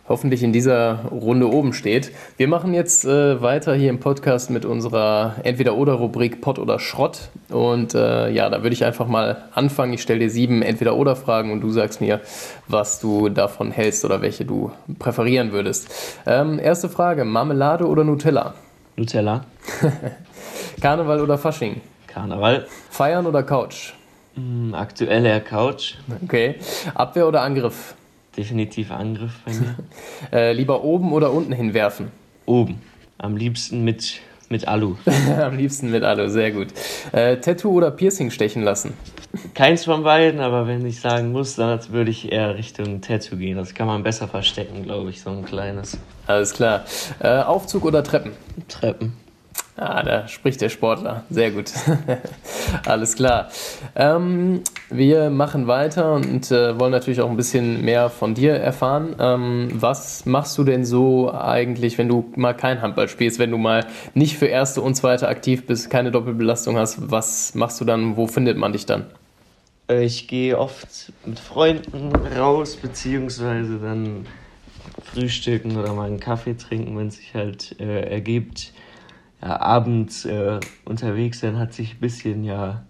hoffentlich 0.08 0.44
in 0.44 0.54
dieser 0.54 1.06
Runde 1.12 1.52
oben 1.52 1.74
steht. 1.74 2.12
Wir 2.38 2.48
machen 2.48 2.74
jetzt 2.74 3.06
äh, 3.06 3.42
weiter 3.42 3.76
hier 3.76 3.90
im 3.90 4.00
Podcast 4.00 4.50
mit 4.50 4.66
unserer 4.66 5.36
Entweder-Oder-Rubrik 5.44 6.42
Pott 6.42 6.60
oder 6.60 6.80
Schrott. 6.80 7.30
Und 7.50 7.94
äh, 7.94 8.30
ja, 8.30 8.50
da 8.50 8.64
würde 8.64 8.74
ich 8.74 8.86
einfach 8.86 9.08
mal 9.08 9.46
anfangen. 9.54 9.94
Ich 9.94 10.02
stelle 10.02 10.20
dir 10.20 10.30
sieben 10.30 10.62
Entweder-Oder-Fragen 10.62 11.52
und 11.52 11.62
du 11.62 11.72
sagst 11.72 12.00
mir, 12.00 12.22
was 12.68 13.00
du 13.00 13.30
davon 13.30 13.72
hältst 13.72 14.06
oder 14.06 14.22
welche 14.22 14.46
du 14.46 14.72
präferieren 15.00 15.52
würdest. 15.52 15.90
Ähm, 16.26 16.60
erste 16.60 16.88
Frage: 16.88 17.26
Marmelade 17.26 17.88
oder 17.88 18.04
Nutella? 18.04 18.54
Nutella. 18.96 19.46
Karneval 20.82 21.22
oder 21.22 21.38
Fasching? 21.38 21.82
Karneval. 22.18 22.66
Feiern 22.90 23.28
oder 23.28 23.44
Couch? 23.44 23.94
Mm, 24.36 24.74
aktuell 24.74 25.24
eher 25.24 25.40
Couch. 25.40 25.94
Okay. 26.24 26.56
Abwehr 26.96 27.28
oder 27.28 27.44
Angriff? 27.44 27.94
Definitiv 28.36 28.92
Angriff 28.92 29.34
bei 29.46 29.54
mir. 29.54 29.76
äh, 30.34 30.52
lieber 30.52 30.84
oben 30.84 31.14
oder 31.14 31.32
unten 31.32 31.54
hinwerfen? 31.54 32.12
Oben. 32.48 32.82
Am 33.20 33.38
liebsten 33.38 33.84
mit, 33.84 34.20
mit 34.50 34.68
Alu. 34.68 34.96
Am 35.40 35.56
liebsten 35.56 35.92
mit 35.92 36.04
Alu, 36.04 36.28
sehr 36.30 36.52
gut. 36.52 36.70
Äh, 37.12 37.38
Tattoo 37.38 37.70
oder 37.70 37.92
Piercing 37.92 38.32
stechen 38.32 38.64
lassen? 38.64 38.94
Keins 39.54 39.86
von 39.86 40.02
beiden, 40.02 40.40
aber 40.40 40.66
wenn 40.66 40.84
ich 40.88 41.00
sagen 41.00 41.32
muss, 41.32 41.56
dann 41.56 41.80
würde 41.92 42.10
ich 42.10 42.32
eher 42.32 42.56
Richtung 42.56 43.02
Tattoo 43.02 43.38
gehen. 43.38 43.58
Das 43.58 43.76
kann 43.76 43.86
man 43.86 44.02
besser 44.02 44.28
verstecken, 44.28 44.82
glaube 44.82 45.12
ich, 45.12 45.22
so 45.22 45.30
ein 45.30 45.46
kleines. 45.46 46.00
Alles 46.26 46.54
klar. 46.54 46.84
Äh, 47.20 47.44
Aufzug 47.44 47.86
oder 47.86 48.04
Treppen? 48.04 48.32
Treppen. 48.68 49.27
Ah, 49.80 50.02
da 50.02 50.28
spricht 50.28 50.60
der 50.62 50.70
Sportler. 50.70 51.24
Sehr 51.30 51.52
gut. 51.52 51.72
Alles 52.88 53.16
klar. 53.16 53.50
Ähm, 53.96 54.62
wir 54.90 55.30
machen 55.30 55.68
weiter 55.68 56.14
und 56.14 56.52
äh, 56.52 56.80
wollen 56.80 56.92
natürlich 56.92 57.22
auch 57.22 57.30
ein 57.30 57.38
bisschen 57.38 57.86
mehr 57.86 58.10
von 58.10 58.34
dir 58.34 58.54
erfahren. 58.54 59.16
Ähm, 59.20 59.70
was 59.76 60.26
machst 60.26 60.58
du 60.58 60.64
denn 60.64 60.84
so 60.84 61.32
eigentlich, 61.32 62.00
wenn 62.00 62.08
du 62.08 62.26
mal 62.36 62.54
kein 62.54 62.82
Handball 62.82 63.08
spielst, 63.08 63.38
wenn 63.38 63.52
du 63.52 63.60
mal 63.60 63.86
nicht 64.16 64.36
für 64.38 64.48
erste 64.48 64.82
und 64.82 64.96
zweite 64.96 65.28
aktiv 65.28 65.68
bist, 65.68 65.92
keine 65.92 66.10
Doppelbelastung 66.10 66.76
hast? 66.76 67.12
Was 67.12 67.54
machst 67.54 67.80
du 67.80 67.86
dann? 67.86 68.18
Wo 68.18 68.26
findet 68.26 68.58
man 68.58 68.74
dich 68.74 68.88
dann? 68.88 69.06
Äh, 69.88 70.06
ich 70.06 70.28
gehe 70.28 70.58
oft 70.58 71.14
mit 71.24 71.38
Freunden 71.40 72.16
raus, 72.36 72.78
beziehungsweise 72.78 73.78
dann 73.78 74.26
frühstücken 75.04 75.78
oder 75.78 75.94
mal 75.94 76.08
einen 76.08 76.20
Kaffee 76.20 76.56
trinken, 76.56 76.98
wenn 76.98 77.10
es 77.10 77.18
sich 77.18 77.36
halt 77.36 77.80
äh, 77.80 78.10
ergibt 78.10 78.74
ja, 79.42 79.60
abends 79.60 80.26
äh, 80.26 80.60
unterwegs 80.86 81.40
sein 81.40 81.58
hat 81.58 81.74
sich 81.74 81.96
ein 81.96 82.00
bisschen, 82.00 82.44
ja, 82.44 82.84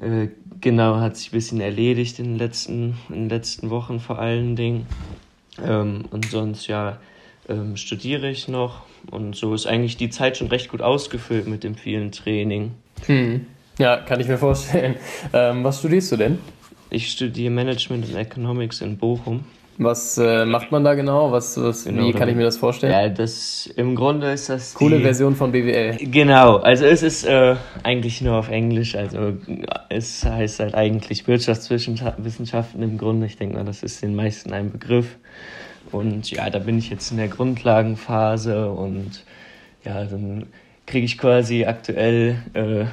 äh, 0.00 0.28
genau, 0.60 0.96
hat 0.96 1.16
sich 1.16 1.28
ein 1.28 1.36
bisschen 1.36 1.60
erledigt 1.60 2.18
in 2.18 2.26
den 2.26 2.38
letzten, 2.38 2.96
in 3.08 3.14
den 3.14 3.28
letzten 3.28 3.70
Wochen 3.70 4.00
vor 4.00 4.18
allen 4.18 4.56
Dingen. 4.56 4.86
Ähm, 5.62 6.04
und 6.10 6.26
sonst, 6.26 6.66
ja, 6.66 6.98
ähm, 7.48 7.76
studiere 7.76 8.30
ich 8.30 8.48
noch 8.48 8.82
und 9.10 9.34
so 9.36 9.54
ist 9.54 9.66
eigentlich 9.66 9.96
die 9.96 10.10
Zeit 10.10 10.36
schon 10.36 10.48
recht 10.48 10.70
gut 10.70 10.82
ausgefüllt 10.82 11.46
mit 11.46 11.64
dem 11.64 11.74
vielen 11.74 12.12
Training. 12.12 12.72
Hm. 13.06 13.46
Ja, 13.78 13.96
kann 13.96 14.20
ich 14.20 14.28
mir 14.28 14.38
vorstellen. 14.38 14.96
Ähm, 15.32 15.64
was 15.64 15.78
studierst 15.78 16.12
du 16.12 16.16
denn? 16.16 16.38
Ich 16.90 17.10
studiere 17.10 17.50
Management 17.50 18.06
and 18.06 18.16
Economics 18.16 18.80
in 18.80 18.98
Bochum. 18.98 19.44
Was 19.82 20.18
äh, 20.18 20.44
macht 20.44 20.72
man 20.72 20.84
da 20.84 20.92
genau? 20.92 21.32
Was, 21.32 21.56
was 21.56 21.84
genau, 21.84 22.06
wie 22.06 22.12
kann 22.12 22.28
ich 22.28 22.36
mir 22.36 22.44
das 22.44 22.58
vorstellen? 22.58 22.92
Ja, 22.92 23.08
das 23.08 23.66
im 23.76 23.94
Grunde 23.96 24.30
ist 24.30 24.50
das 24.50 24.74
coole 24.74 24.98
die, 24.98 25.02
Version 25.02 25.34
von 25.34 25.52
BWL. 25.52 25.96
Genau, 26.02 26.58
also 26.58 26.84
es 26.84 27.02
ist 27.02 27.24
äh, 27.24 27.56
eigentlich 27.82 28.20
nur 28.20 28.36
auf 28.36 28.50
Englisch, 28.50 28.94
also 28.94 29.38
es 29.88 30.22
heißt 30.22 30.60
halt 30.60 30.74
eigentlich 30.74 31.26
Wirtschaftswissenschaften 31.26 32.82
im 32.82 32.98
Grunde. 32.98 33.24
Ich 33.24 33.38
denke 33.38 33.56
mal, 33.56 33.64
das 33.64 33.82
ist 33.82 34.02
den 34.02 34.14
meisten 34.14 34.52
ein 34.52 34.70
Begriff. 34.70 35.16
Und 35.90 36.30
ja, 36.30 36.50
da 36.50 36.58
bin 36.58 36.76
ich 36.76 36.90
jetzt 36.90 37.10
in 37.10 37.16
der 37.16 37.28
Grundlagenphase 37.28 38.70
und 38.70 39.24
ja, 39.82 40.04
dann 40.04 40.48
kriege 40.86 41.06
ich 41.06 41.16
quasi 41.16 41.64
aktuell 41.64 42.36
äh, 42.52 42.84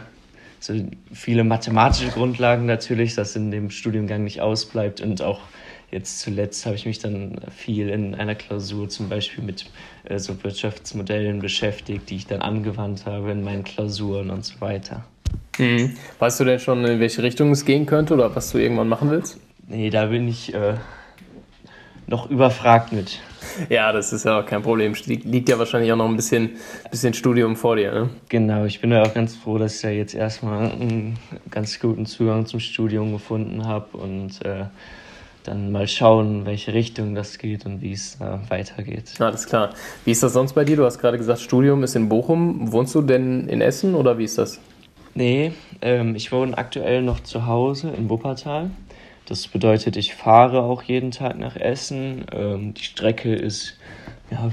so 0.62 0.74
viele 1.12 1.44
mathematische 1.44 2.12
Grundlagen 2.12 2.66
natürlich, 2.66 3.14
das 3.14 3.36
in 3.36 3.52
dem 3.52 3.72
Studiengang 3.72 4.24
nicht 4.24 4.40
ausbleibt 4.40 5.02
und 5.02 5.22
auch 5.22 5.42
jetzt 5.92 6.20
zuletzt 6.20 6.66
habe 6.66 6.76
ich 6.76 6.86
mich 6.86 7.00
dann 7.00 7.40
viel 7.56 7.90
in 7.90 8.16
einer 8.16 8.36
Klausur 8.36 8.90
zum 8.90 9.10
Beispiel 9.10 9.44
mit 9.44 9.66
äh, 10.04 10.20
so 10.20 10.44
Wirtschaftsmodellen 10.44 11.40
beschäftigt, 11.40 12.10
die 12.10 12.18
ich 12.18 12.28
dann 12.28 12.42
angewandt 12.42 13.06
habe 13.06 13.32
in 13.32 13.44
meinen 13.44 13.64
Klausuren 13.64 14.30
und 14.30 14.46
so 14.46 14.60
weiter. 14.60 15.06
Mhm. 15.58 15.96
Weißt 16.20 16.40
du 16.40 16.44
denn 16.44 16.60
schon, 16.60 16.84
in 16.86 17.00
welche 17.00 17.24
Richtung 17.24 17.52
es 17.52 17.66
gehen 17.66 17.86
könnte 17.86 18.14
oder 18.14 18.36
was 18.36 18.52
du 18.52 18.58
irgendwann 18.58 18.90
machen 18.90 19.10
willst? 19.10 19.40
Nee, 19.68 19.90
da 19.90 20.06
bin 20.06 20.28
ich 20.28 20.54
äh, 20.54 20.76
noch 22.08 22.30
überfragt 22.30 22.92
mit. 22.94 23.20
Ja, 23.70 23.92
das 23.92 24.14
ist 24.14 24.26
ja 24.26 24.40
auch 24.40 24.46
kein 24.46 24.62
Problem. 24.62 24.94
Liegt 25.06 25.50
ja 25.50 25.58
wahrscheinlich 25.58 25.92
auch 25.92 25.98
noch 25.98 26.08
ein 26.08 26.16
bisschen, 26.16 26.52
bisschen 26.92 27.14
Studium 27.14 27.56
vor 27.56 27.76
dir, 27.76 27.92
ne? 27.92 28.10
Genau, 28.30 28.66
ich 28.66 28.82
bin 28.82 28.92
ja 28.92 29.04
auch 29.04 29.14
ganz 29.14 29.36
froh, 29.36 29.58
dass 29.58 29.78
ich 29.78 29.84
ja 29.84 29.90
jetzt 29.90 30.14
erstmal 30.14 30.72
einen 30.72 31.18
ganz 31.50 31.80
guten 31.80 32.06
Zugang 32.06 32.46
zum 32.46 32.60
Studium 32.60 33.12
gefunden 33.12 33.66
habe 33.66 33.98
und 33.98 34.46
äh, 34.46 34.66
dann 35.48 35.72
mal 35.72 35.88
schauen, 35.88 36.46
welche 36.46 36.74
Richtung 36.74 37.16
das 37.16 37.38
geht 37.38 37.66
und 37.66 37.82
wie 37.82 37.94
es 37.94 38.20
äh, 38.20 38.38
weitergeht. 38.50 39.14
Alles 39.20 39.46
klar. 39.46 39.72
Wie 40.06 40.12
ist 40.12 40.24
das 40.24 40.34
sonst 40.34 40.54
bei 40.54 40.66
dir? 40.66 40.76
Du 40.76 40.86
hast 40.86 41.00
gerade 41.00 41.18
gesagt, 41.18 41.40
Studium 41.40 41.84
ist 41.84 41.96
in 41.96 42.10
Bochum. 42.10 42.72
Wohnst 42.72 42.94
du 42.96 43.02
denn 43.02 43.48
in 43.48 43.62
Essen 43.62 43.96
oder 43.96 44.18
wie 44.18 44.26
ist 44.26 44.38
das? 44.38 44.60
Nee, 45.16 45.54
ähm, 45.82 46.16
ich 46.16 46.32
wohne 46.32 46.58
aktuell 46.58 47.02
noch 47.02 47.22
zu 47.22 47.48
Hause 47.48 47.90
in 47.98 48.10
Wuppertal. 48.10 48.70
Das 49.26 49.48
bedeutet, 49.48 49.98
ich 49.98 50.14
fahre 50.14 50.62
auch 50.62 50.84
jeden 50.84 51.12
Tag 51.12 51.40
nach 51.40 51.56
Essen. 51.56 52.26
Ähm, 52.32 52.74
die 52.74 52.84
Strecke 52.84 53.34
ist 53.34 53.78
ja, 54.30 54.52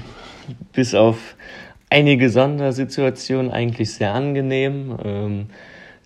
bis 0.73 0.95
auf 0.95 1.35
einige 1.89 2.29
Sondersituationen 2.29 3.51
eigentlich 3.51 3.93
sehr 3.93 4.13
angenehm. 4.13 4.97
Ähm, 5.03 5.45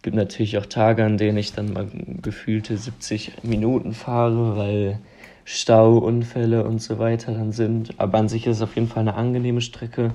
gibt 0.10 0.18
natürlich 0.18 0.58
auch 0.58 0.66
Tage, 0.66 1.06
an 1.06 1.20
denen 1.20 1.38
ich 1.38 1.54
dann 1.54 1.72
mal 1.72 1.88
gefühlte 2.24 2.76
70 2.76 3.44
Minuten 3.44 3.94
fahre, 3.94 4.58
weil 4.58 4.98
Stau, 5.46 6.00
Unfälle 6.00 6.64
und 6.64 6.82
so 6.82 6.98
weiter 6.98 7.32
dann 7.32 7.52
sind. 7.52 7.94
Aber 8.00 8.18
an 8.18 8.28
sich 8.28 8.48
ist 8.48 8.56
es 8.56 8.64
auf 8.64 8.74
jeden 8.74 8.88
Fall 8.88 9.02
eine 9.02 9.14
angenehme 9.14 9.62
Strecke. 9.62 10.12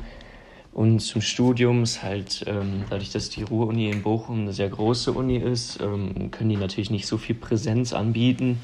Und 0.73 0.99
zum 0.99 1.21
Studium 1.21 1.85
ist 1.85 2.03
halt, 2.03 2.45
ähm, 2.49 2.83
dadurch, 2.91 3.13
dass 3.13 3.31
die 3.31 3.45
Ruhr-Uni 3.45 3.89
in 3.89 4.03
Bochum 4.03 4.41
eine 4.41 4.53
sehr 4.53 4.69
große 4.69 5.13
Uni 5.13 5.37
ist, 5.37 5.81
ähm, 5.81 6.33
können 6.33 6.51
die 6.51 6.57
natürlich 6.57 6.91
nicht 6.91 7.07
so 7.07 7.17
viel 7.17 7.37
Präsenz 7.37 7.93
anbieten. 7.93 8.61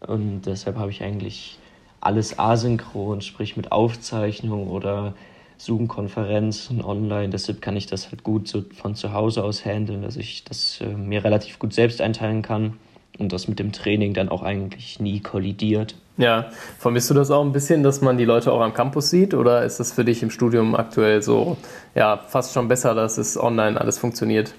Und 0.00 0.42
deshalb 0.46 0.76
habe 0.76 0.90
ich 0.90 1.04
eigentlich 1.04 1.60
alles 2.00 2.36
asynchron, 2.36 3.20
sprich 3.20 3.56
mit 3.56 3.70
Aufzeichnung 3.70 4.66
oder 4.66 5.14
Zoom-Konferenzen 5.58 6.82
online. 6.82 7.30
Deshalb 7.30 7.60
kann 7.60 7.76
ich 7.76 7.86
das 7.86 8.10
halt 8.10 8.22
gut 8.22 8.48
so 8.48 8.64
von 8.72 8.94
zu 8.94 9.12
Hause 9.12 9.44
aus 9.44 9.64
handeln, 9.64 10.02
dass 10.02 10.16
ich 10.16 10.44
das 10.44 10.80
äh, 10.80 10.86
mir 10.86 11.24
relativ 11.24 11.58
gut 11.58 11.74
selbst 11.74 12.00
einteilen 12.00 12.42
kann 12.42 12.74
und 13.18 13.32
das 13.32 13.48
mit 13.48 13.58
dem 13.58 13.72
Training 13.72 14.14
dann 14.14 14.28
auch 14.28 14.42
eigentlich 14.42 15.00
nie 15.00 15.20
kollidiert. 15.20 15.96
Ja, 16.16 16.50
vermisst 16.78 17.10
du 17.10 17.14
das 17.14 17.30
auch 17.30 17.44
ein 17.44 17.52
bisschen, 17.52 17.82
dass 17.82 18.00
man 18.00 18.18
die 18.18 18.24
Leute 18.24 18.52
auch 18.52 18.60
am 18.60 18.72
Campus 18.72 19.10
sieht 19.10 19.34
oder 19.34 19.64
ist 19.64 19.78
das 19.80 19.92
für 19.92 20.04
dich 20.04 20.22
im 20.22 20.30
Studium 20.30 20.74
aktuell 20.74 21.22
so, 21.22 21.56
ja, 21.94 22.16
fast 22.16 22.52
schon 22.54 22.68
besser, 22.68 22.94
dass 22.94 23.18
es 23.18 23.38
online 23.38 23.80
alles 23.80 23.98
funktioniert? 23.98 24.54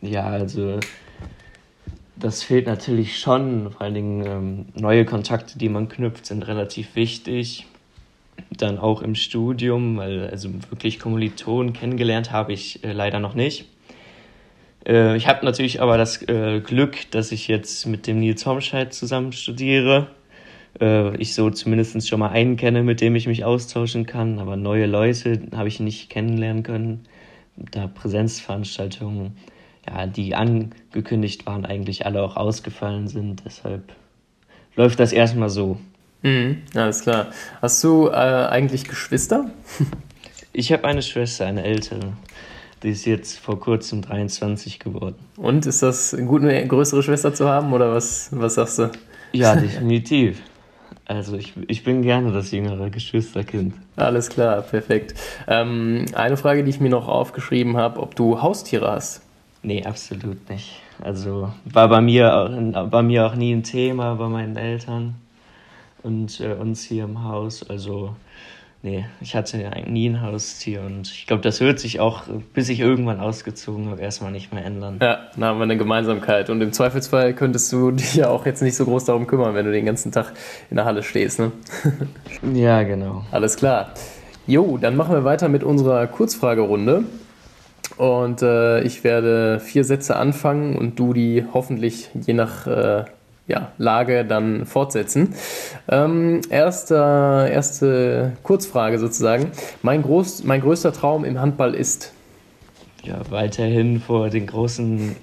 Ja, 0.00 0.26
also 0.26 0.80
das 2.16 2.42
fehlt 2.42 2.66
natürlich 2.66 3.18
schon. 3.18 3.70
Vor 3.72 3.82
allen 3.82 3.94
Dingen 3.94 4.26
ähm, 4.26 4.66
neue 4.74 5.04
Kontakte, 5.04 5.58
die 5.58 5.68
man 5.68 5.88
knüpft, 5.88 6.26
sind 6.26 6.46
relativ 6.46 6.94
wichtig 6.94 7.66
dann 8.50 8.78
auch 8.78 9.02
im 9.02 9.14
Studium, 9.14 9.96
weil 9.96 10.28
also 10.28 10.50
wirklich 10.70 10.98
Kommilitonen 10.98 11.72
kennengelernt 11.72 12.32
habe 12.32 12.52
ich 12.52 12.84
äh, 12.84 12.92
leider 12.92 13.20
noch 13.20 13.34
nicht. 13.34 13.66
Äh, 14.86 15.16
ich 15.16 15.28
habe 15.28 15.44
natürlich 15.44 15.80
aber 15.80 15.98
das 15.98 16.22
äh, 16.28 16.60
Glück, 16.60 17.10
dass 17.10 17.32
ich 17.32 17.48
jetzt 17.48 17.86
mit 17.86 18.06
dem 18.06 18.20
Nils 18.20 18.46
Homscheid 18.46 18.92
zusammen 18.92 19.32
studiere. 19.32 20.08
Äh, 20.80 21.16
ich 21.16 21.34
so 21.34 21.50
zumindest 21.50 22.08
schon 22.08 22.20
mal 22.20 22.30
einen 22.30 22.56
kenne, 22.56 22.82
mit 22.82 23.00
dem 23.00 23.16
ich 23.16 23.26
mich 23.26 23.44
austauschen 23.44 24.06
kann, 24.06 24.38
aber 24.38 24.56
neue 24.56 24.86
Leute 24.86 25.42
habe 25.54 25.68
ich 25.68 25.80
nicht 25.80 26.10
kennenlernen 26.10 26.62
können. 26.62 27.04
Da 27.56 27.88
Präsenzveranstaltungen, 27.88 29.32
ja, 29.86 30.06
die 30.06 30.34
angekündigt 30.34 31.46
waren, 31.46 31.66
eigentlich 31.66 32.06
alle 32.06 32.22
auch 32.22 32.36
ausgefallen 32.36 33.08
sind. 33.08 33.42
Deshalb 33.44 33.92
läuft 34.76 35.00
das 35.00 35.12
erstmal 35.12 35.50
so. 35.50 35.78
Mhm, 36.22 36.62
alles 36.74 37.02
klar. 37.02 37.28
Hast 37.62 37.82
du 37.84 38.08
äh, 38.08 38.12
eigentlich 38.12 38.84
Geschwister? 38.84 39.50
ich 40.52 40.72
habe 40.72 40.84
eine 40.84 41.02
Schwester, 41.02 41.46
eine 41.46 41.64
ältere. 41.64 42.12
Die 42.82 42.90
ist 42.90 43.06
jetzt 43.06 43.38
vor 43.38 43.58
kurzem 43.58 44.02
23 44.02 44.78
geworden. 44.78 45.16
Und 45.36 45.66
ist 45.66 45.82
das 45.82 46.16
gut, 46.26 46.42
eine 46.42 46.66
größere 46.66 47.02
Schwester 47.02 47.34
zu 47.34 47.48
haben 47.48 47.72
oder 47.72 47.92
was, 47.92 48.28
was 48.32 48.54
sagst 48.54 48.78
du? 48.78 48.90
Ja, 49.32 49.56
definitiv. 49.56 50.40
Also 51.04 51.36
ich, 51.36 51.54
ich 51.68 51.84
bin 51.84 52.02
gerne 52.02 52.32
das 52.32 52.50
jüngere 52.50 52.90
Geschwisterkind. 52.90 53.74
Alles 53.96 54.28
klar, 54.28 54.60
perfekt. 54.62 55.14
Ähm, 55.46 56.04
eine 56.12 56.36
Frage, 56.36 56.62
die 56.64 56.70
ich 56.70 56.80
mir 56.80 56.90
noch 56.90 57.08
aufgeschrieben 57.08 57.76
habe, 57.76 58.00
ob 58.00 58.14
du 58.14 58.42
Haustiere 58.42 58.90
hast. 58.90 59.22
Nee, 59.62 59.84
absolut 59.84 60.48
nicht. 60.50 60.80
Also 61.02 61.52
war 61.64 61.88
bei 61.88 62.00
mir, 62.00 62.36
auch, 62.36 62.86
bei 62.88 63.02
mir 63.02 63.26
auch 63.26 63.34
nie 63.34 63.54
ein 63.54 63.62
Thema 63.62 64.14
bei 64.14 64.28
meinen 64.28 64.56
Eltern 64.56 65.14
und 66.02 66.40
äh, 66.40 66.52
uns 66.52 66.82
hier 66.82 67.04
im 67.04 67.24
Haus. 67.24 67.68
Also, 67.68 68.14
nee, 68.82 69.06
ich 69.20 69.34
hatte 69.34 69.60
ja 69.60 69.70
nie 69.86 70.08
ein 70.08 70.22
Haustier 70.22 70.82
und 70.82 71.08
ich 71.08 71.26
glaube, 71.26 71.42
das 71.42 71.60
wird 71.60 71.80
sich 71.80 72.00
auch, 72.00 72.24
bis 72.54 72.68
ich 72.68 72.80
irgendwann 72.80 73.20
ausgezogen 73.20 73.90
habe, 73.90 74.00
erstmal 74.00 74.32
nicht 74.32 74.52
mehr 74.52 74.64
ändern. 74.64 74.98
Ja, 75.00 75.28
dann 75.34 75.44
haben 75.44 75.58
wir 75.58 75.64
eine 75.64 75.76
Gemeinsamkeit. 75.76 76.50
Und 76.50 76.60
im 76.60 76.72
Zweifelsfall 76.72 77.34
könntest 77.34 77.72
du 77.72 77.90
dich 77.90 78.14
ja 78.14 78.28
auch 78.28 78.46
jetzt 78.46 78.62
nicht 78.62 78.76
so 78.76 78.84
groß 78.84 79.04
darum 79.04 79.26
kümmern, 79.26 79.54
wenn 79.54 79.66
du 79.66 79.72
den 79.72 79.84
ganzen 79.84 80.12
Tag 80.12 80.32
in 80.70 80.76
der 80.76 80.84
Halle 80.84 81.02
stehst, 81.02 81.38
ne? 81.38 81.52
ja, 82.54 82.82
genau. 82.82 83.24
Alles 83.30 83.56
klar. 83.56 83.92
Jo, 84.46 84.78
dann 84.78 84.96
machen 84.96 85.14
wir 85.14 85.24
weiter 85.24 85.48
mit 85.48 85.62
unserer 85.62 86.06
Kurzfragerunde. 86.06 87.04
Und 87.96 88.42
äh, 88.42 88.82
ich 88.82 89.02
werde 89.02 89.60
vier 89.60 89.84
Sätze 89.84 90.16
anfangen 90.16 90.76
und 90.76 90.98
du 90.98 91.12
die 91.12 91.44
hoffentlich 91.52 92.10
je 92.14 92.32
nach 92.32 92.66
äh, 92.66 93.04
ja, 93.48 93.72
Lage 93.78 94.24
dann 94.24 94.66
fortsetzen. 94.66 95.34
Ähm, 95.88 96.42
erste, 96.50 97.48
erste 97.50 98.36
Kurzfrage 98.42 98.98
sozusagen. 98.98 99.50
Mein, 99.82 100.02
groß, 100.02 100.44
mein 100.44 100.60
größter 100.60 100.92
Traum 100.92 101.24
im 101.24 101.40
Handball 101.40 101.74
ist? 101.74 102.12
Ja, 103.02 103.18
weiterhin 103.30 104.00
vor 104.00 104.28
den 104.28 104.46
großen 104.46 105.16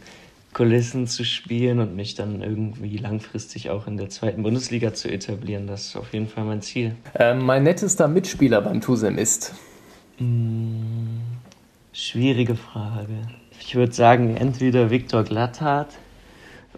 Kulissen 0.54 1.06
zu 1.06 1.24
spielen 1.24 1.80
und 1.80 1.96
mich 1.96 2.16
dann 2.16 2.42
irgendwie 2.42 2.98
langfristig 2.98 3.70
auch 3.70 3.88
in 3.88 3.98
der 3.98 4.10
zweiten 4.10 4.42
Bundesliga 4.42 4.94
zu 4.94 5.10
etablieren. 5.10 5.68
Das 5.68 5.88
ist 5.88 5.96
auf 5.96 6.14
jeden 6.14 6.28
Fall 6.28 6.46
mein 6.46 6.62
Ziel. 6.62 6.96
Ähm, 7.14 7.40
mein 7.46 7.64
nettester 7.64 8.08
Mitspieler 8.08 8.62
beim 8.62 8.82
Tusem 8.82 9.18
ist? 9.18 9.54
Hm, 10.18 11.20
schwierige 11.94 12.56
Frage. 12.56 13.28
Ich 13.60 13.76
würde 13.76 13.94
sagen, 13.94 14.36
entweder 14.38 14.90
Viktor 14.90 15.24
Glatthardt 15.24 15.90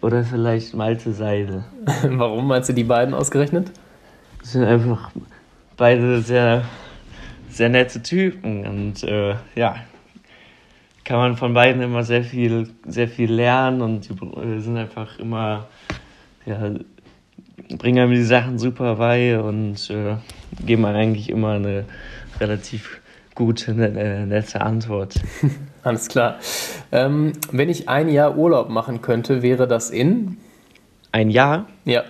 oder 0.01 0.23
vielleicht 0.23 0.73
Malte 0.73 1.13
Seidel. 1.13 1.63
Warum 2.03 2.47
meinst 2.47 2.69
du 2.69 2.73
die 2.73 2.83
beiden 2.83 3.13
ausgerechnet? 3.13 3.71
Das 4.39 4.51
sind 4.53 4.63
einfach 4.63 5.11
beide 5.75 6.21
sehr, 6.21 6.63
sehr 7.49 7.69
nette 7.69 8.01
Typen 8.01 8.65
und 8.65 9.03
äh, 9.03 9.35
ja, 9.55 9.77
kann 11.03 11.17
man 11.17 11.37
von 11.37 11.53
beiden 11.53 11.81
immer 11.81 12.03
sehr 12.03 12.23
viel, 12.23 12.69
sehr 12.85 13.07
viel 13.07 13.31
lernen 13.31 13.81
und 13.81 14.09
die 14.09 14.59
sind 14.59 14.77
einfach 14.77 15.19
immer, 15.19 15.67
ja, 16.45 16.71
bringen 17.77 17.99
einem 17.99 18.11
die 18.11 18.23
Sachen 18.23 18.59
super 18.59 18.95
bei 18.95 19.39
und 19.39 19.89
äh, 19.89 20.17
geben 20.65 20.85
einem 20.85 20.97
eigentlich 20.97 21.29
immer 21.29 21.53
eine 21.53 21.85
relativ 22.39 23.01
gute, 23.35 23.71
äh, 23.71 24.25
nette 24.25 24.61
Antwort. 24.61 25.15
Alles 25.87 26.09
klar. 26.09 26.39
Ähm, 26.91 27.31
wenn 27.53 27.69
ich 27.69 27.87
ein 27.87 28.09
Jahr 28.09 28.37
Urlaub 28.37 28.67
machen 28.67 29.01
könnte, 29.01 29.41
wäre 29.41 29.69
das 29.69 29.89
in? 29.89 30.35
Ein 31.13 31.29
Jahr? 31.29 31.67
Ja. 31.85 32.03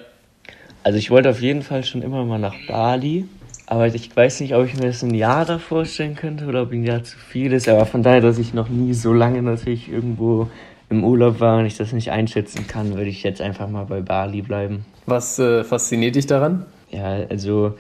Also 0.84 0.98
ich 0.98 1.12
wollte 1.12 1.30
auf 1.30 1.42
jeden 1.42 1.62
Fall 1.62 1.84
schon 1.84 2.02
immer 2.02 2.26
mal 2.26 2.40
nach 2.40 2.56
Bali, 2.68 3.28
aber 3.68 3.86
ich 3.86 4.16
weiß 4.16 4.40
nicht, 4.40 4.56
ob 4.56 4.66
ich 4.66 4.76
mir 4.76 4.88
das 4.88 5.04
ein 5.04 5.14
Jahr 5.14 5.46
da 5.46 5.60
vorstellen 5.60 6.16
könnte 6.16 6.48
oder 6.48 6.64
ob 6.64 6.72
ein 6.72 6.86
Jahr 6.86 7.04
zu 7.04 7.20
viel 7.20 7.54
ist. 7.54 7.70
Aber 7.70 7.86
von 7.86 8.02
daher, 8.02 8.22
dass 8.22 8.40
ich 8.40 8.52
noch 8.52 8.68
nie 8.68 8.96
so 8.96 9.14
lange 9.14 9.44
natürlich 9.44 9.92
irgendwo 9.92 10.50
im 10.90 11.04
Urlaub 11.04 11.40
war 11.40 11.60
und 11.60 11.68
ich 11.68 11.78
das 11.78 11.94
nicht 11.94 12.10
einschätzen 12.10 12.66
kann, 12.66 12.96
würde 12.96 13.12
ich 13.12 13.22
jetzt 13.22 13.42
einfach 13.42 13.70
mal 13.70 13.86
bei 13.86 14.02
Bali 14.02 14.42
bleiben. 14.42 14.86
Was 15.06 15.38
äh, 15.38 15.64
fasziniert 15.64 16.16
dich 16.16 16.26
daran? 16.26 16.66
Ja, 16.90 17.18
also 17.30 17.76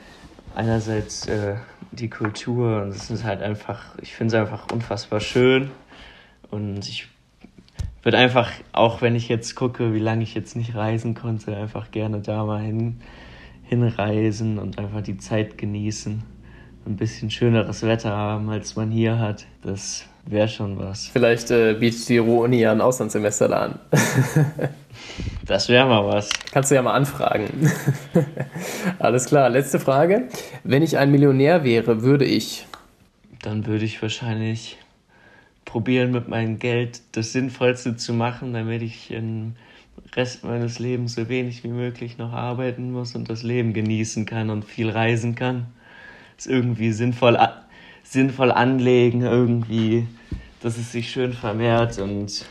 einerseits 0.53 1.27
äh, 1.27 1.55
die 1.99 2.09
Kultur 2.09 2.81
und 2.83 2.89
es 2.89 3.09
ist 3.09 3.23
halt 3.23 3.41
einfach, 3.41 3.95
ich 4.01 4.15
finde 4.15 4.35
es 4.35 4.41
einfach 4.41 4.71
unfassbar 4.71 5.19
schön 5.19 5.71
und 6.51 6.87
ich 6.87 7.07
würde 8.03 8.17
einfach, 8.17 8.51
auch 8.71 9.01
wenn 9.01 9.15
ich 9.15 9.27
jetzt 9.27 9.55
gucke, 9.55 9.93
wie 9.93 9.99
lange 9.99 10.23
ich 10.23 10.33
jetzt 10.33 10.55
nicht 10.55 10.75
reisen 10.75 11.13
konnte, 11.13 11.55
einfach 11.57 11.91
gerne 11.91 12.21
da 12.21 12.45
mal 12.45 12.61
hin, 12.61 13.01
hinreisen 13.63 14.59
und 14.59 14.79
einfach 14.79 15.01
die 15.01 15.17
Zeit 15.17 15.57
genießen 15.57 16.23
ein 16.87 16.95
bisschen 16.95 17.29
schöneres 17.29 17.83
Wetter 17.83 18.11
haben, 18.11 18.49
als 18.49 18.75
man 18.75 18.89
hier 18.89 19.19
hat. 19.19 19.45
Das 19.61 20.05
wäre 20.25 20.47
schon 20.47 20.79
was. 20.79 21.07
Vielleicht 21.07 21.51
äh, 21.51 21.73
bietet 21.73 22.07
die 22.09 22.17
Ruhr-Uni 22.17 22.59
ja 22.59 22.71
ein 22.71 22.81
Auslandssemester 22.81 23.47
da 23.47 23.57
an. 23.65 23.79
das 25.45 25.69
wäre 25.69 25.85
mal 25.85 26.05
was. 26.05 26.29
Kannst 26.51 26.71
du 26.71 26.75
ja 26.75 26.81
mal 26.81 26.93
anfragen. 26.93 27.71
Alles 28.99 29.25
klar, 29.25 29.49
letzte 29.49 29.79
Frage. 29.79 30.29
Wenn 30.63 30.81
ich 30.81 30.97
ein 30.97 31.11
Millionär 31.11 31.63
wäre, 31.63 32.01
würde 32.01 32.25
ich. 32.25 32.65
Dann 33.41 33.65
würde 33.65 33.85
ich 33.85 34.01
wahrscheinlich 34.01 34.77
probieren, 35.65 36.11
mit 36.11 36.27
meinem 36.27 36.59
Geld 36.59 37.01
das 37.11 37.33
Sinnvollste 37.33 37.97
zu 37.97 38.13
machen, 38.13 38.53
damit 38.53 38.81
ich 38.81 39.11
im 39.11 39.55
Rest 40.15 40.43
meines 40.43 40.79
Lebens 40.79 41.15
so 41.15 41.27
wenig 41.27 41.63
wie 41.63 41.69
möglich 41.69 42.17
noch 42.17 42.31
arbeiten 42.31 42.91
muss 42.91 43.15
und 43.15 43.29
das 43.29 43.43
Leben 43.43 43.73
genießen 43.73 44.25
kann 44.25 44.49
und 44.49 44.63
viel 44.63 44.89
reisen 44.89 45.35
kann. 45.35 45.67
Es 46.37 46.45
irgendwie 46.45 46.91
sinnvoll, 46.91 47.37
sinnvoll 48.03 48.51
anlegen, 48.51 49.21
irgendwie, 49.21 50.07
dass 50.61 50.77
es 50.77 50.91
sich 50.91 51.09
schön 51.09 51.33
vermehrt 51.33 51.99
und 51.99 52.45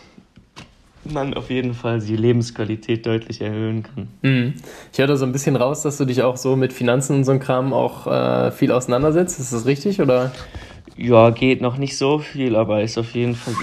man 1.04 1.34
auf 1.34 1.50
jeden 1.50 1.74
Fall 1.74 2.00
die 2.00 2.16
Lebensqualität 2.16 3.06
deutlich 3.06 3.40
erhöhen 3.40 3.82
kann. 3.82 4.08
Mhm. 4.22 4.54
Ich 4.92 4.98
höre 4.98 5.06
da 5.06 5.16
so 5.16 5.24
ein 5.24 5.32
bisschen 5.32 5.56
raus, 5.56 5.82
dass 5.82 5.98
du 5.98 6.04
dich 6.04 6.22
auch 6.22 6.36
so 6.36 6.56
mit 6.56 6.72
Finanzen 6.72 7.16
und 7.16 7.24
so 7.24 7.30
einem 7.30 7.40
Kram 7.40 7.72
auch 7.72 8.06
äh, 8.06 8.50
viel 8.50 8.72
auseinandersetzt. 8.72 9.38
Ist 9.38 9.52
das 9.52 9.66
richtig 9.66 10.00
oder? 10.00 10.32
Ja, 10.96 11.30
geht 11.30 11.60
noch 11.60 11.76
nicht 11.76 11.96
so 11.96 12.18
viel, 12.18 12.56
aber 12.56 12.82
ist 12.82 12.96
auf 12.96 13.14
jeden 13.14 13.34
Fall, 13.34 13.54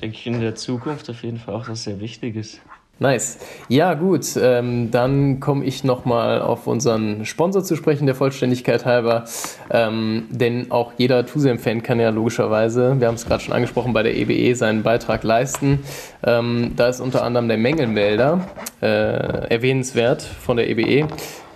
denke 0.00 0.16
ich, 0.16 0.26
in 0.26 0.40
der 0.40 0.54
Zukunft 0.54 1.08
auf 1.08 1.22
jeden 1.22 1.38
Fall 1.38 1.54
auch 1.54 1.68
was 1.68 1.84
sehr 1.84 2.00
Wichtiges. 2.00 2.60
Nice. 3.02 3.38
Ja, 3.68 3.94
gut. 3.94 4.24
Ähm, 4.40 4.92
dann 4.92 5.40
komme 5.40 5.64
ich 5.64 5.82
nochmal 5.82 6.40
auf 6.40 6.68
unseren 6.68 7.24
Sponsor 7.24 7.64
zu 7.64 7.74
sprechen, 7.74 8.06
der 8.06 8.14
Vollständigkeit 8.14 8.84
halber. 8.84 9.24
Ähm, 9.70 10.28
denn 10.30 10.70
auch 10.70 10.92
jeder 10.98 11.26
Tusem-Fan 11.26 11.82
kann 11.82 11.98
ja 11.98 12.10
logischerweise, 12.10 13.00
wir 13.00 13.08
haben 13.08 13.16
es 13.16 13.26
gerade 13.26 13.42
schon 13.42 13.54
angesprochen, 13.54 13.92
bei 13.92 14.04
der 14.04 14.14
EBE 14.16 14.34
e 14.34 14.54
seinen 14.54 14.84
Beitrag 14.84 15.24
leisten. 15.24 15.80
Ähm, 16.24 16.74
da 16.76 16.88
ist 16.88 17.00
unter 17.00 17.24
anderem 17.24 17.48
der 17.48 17.58
Mängelmelder 17.58 18.46
äh, 18.80 18.86
erwähnenswert 18.86 20.22
von 20.22 20.56
der 20.56 20.70
EBE, 20.70 20.82
e, 20.82 21.06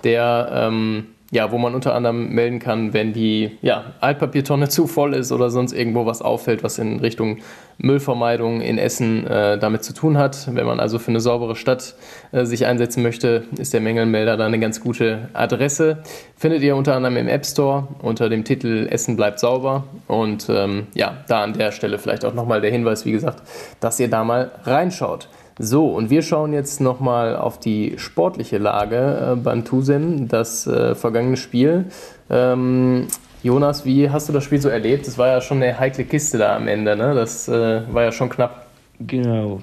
der 0.03 0.51
ähm, 0.53 1.07
ja, 1.33 1.51
wo 1.51 1.59
man 1.59 1.75
unter 1.75 1.95
anderem 1.95 2.31
melden 2.31 2.61
kann, 2.61 2.93
wenn 2.93 3.13
die 3.13 3.59
ja, 3.61 3.95
Altpapiertonne 4.01 4.69
zu 4.69 4.87
voll 4.87 5.15
ist 5.15 5.33
oder 5.33 5.51
sonst 5.51 5.73
irgendwo 5.73 6.07
was 6.07 6.23
auffällt, 6.23 6.63
was 6.63 6.79
in 6.79 7.01
Richtung 7.01 7.39
Müllvermeidung 7.79 8.61
in 8.61 8.79
Essen 8.79 9.27
äh, 9.27 9.59
damit 9.59 9.85
zu 9.85 9.93
tun 9.93 10.17
hat. 10.17 10.49
Wenn 10.55 10.67
man 10.67 10.81
also 10.81 10.99
für 10.99 11.09
eine 11.09 11.21
saubere 11.21 11.57
Stadt 11.57 11.95
äh, 12.33 12.45
sich 12.45 12.65
einsetzen 12.65 13.03
möchte, 13.03 13.45
ist 13.59 13.75
der 13.75 13.81
Mängelmelder 13.81 14.37
da 14.37 14.47
eine 14.47 14.59
ganz 14.59 14.81
gute 14.81 15.29
Adresse. 15.33 15.99
Findet 16.37 16.63
ihr 16.63 16.77
unter 16.77 16.95
anderem 16.95 17.17
im 17.17 17.29
App 17.29 17.45
Store 17.45 17.89
unter 18.01 18.29
dem 18.29 18.45
Titel 18.45 18.87
Essen 18.91 19.17
bleibt 19.17 19.41
sauber. 19.41 19.85
Und 20.07 20.49
ähm, 20.49 20.87
ja, 20.95 21.19
da 21.29 21.43
an 21.43 21.53
der 21.53 21.73
Stelle 21.73 21.99
vielleicht 21.99 22.25
auch 22.25 22.35
nochmal 22.35 22.61
der 22.61 22.71
Hinweis, 22.71 23.05
wie 23.05 23.13
gesagt, 23.13 23.43
dass 23.81 24.01
ihr 24.01 24.09
da 24.09 24.25
mal 24.25 24.53
reinschaut. 24.65 25.29
So, 25.59 25.87
und 25.87 26.11
wir 26.11 26.21
schauen 26.21 26.53
jetzt 26.53 26.81
nochmal 26.81 27.35
auf 27.35 27.59
die 27.59 27.95
sportliche 27.97 28.59
Lage 28.59 29.33
äh, 29.33 29.37
beim 29.37 29.65
Tusem, 29.65 30.29
das 30.29 30.67
äh, 30.67 30.95
vergangene 30.95 31.39
Spiel. 31.39 31.87
Ähm, 32.29 33.07
Jonas, 33.43 33.87
wie 33.87 34.11
hast 34.11 34.29
du 34.29 34.35
das 34.35 34.45
Spiel 34.45 34.61
so 34.61 34.69
erlebt? 34.69 35.07
Das 35.07 35.17
war 35.17 35.29
ja 35.29 35.41
schon 35.41 35.63
eine 35.63 35.79
heikle 35.79 36.05
Kiste 36.05 36.37
da 36.37 36.57
am 36.57 36.69
Ende, 36.69 36.95
ne? 36.97 37.15
Das 37.15 37.49
äh, 37.49 37.83
war 37.93 38.03
ja 38.03 38.13
schon 38.13 38.29
knapp. 38.29 38.67
Genau. 39.01 39.63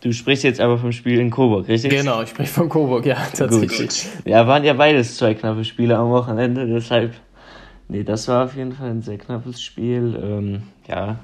Du 0.00 0.12
sprichst 0.12 0.44
jetzt 0.44 0.60
aber 0.60 0.78
vom 0.78 0.92
Spiel 0.92 1.18
in 1.18 1.30
Coburg, 1.30 1.66
richtig? 1.66 1.90
Genau, 1.90 2.22
ich 2.22 2.28
spreche 2.28 2.52
von 2.52 2.68
Coburg, 2.68 3.04
ja, 3.06 3.16
tatsächlich. 3.36 4.04
Gut. 4.04 4.26
Ja, 4.26 4.46
waren 4.46 4.62
ja 4.62 4.74
beides 4.74 5.16
zwei 5.16 5.34
knappe 5.34 5.64
Spiele 5.64 5.96
am 5.96 6.10
Wochenende, 6.10 6.66
deshalb. 6.66 7.14
Nee, 7.88 8.04
das 8.04 8.28
war 8.28 8.44
auf 8.44 8.54
jeden 8.56 8.72
Fall 8.72 8.90
ein 8.90 9.02
sehr 9.02 9.18
knappes 9.18 9.60
Spiel. 9.60 10.16
Ähm, 10.22 10.62
ja, 10.86 11.18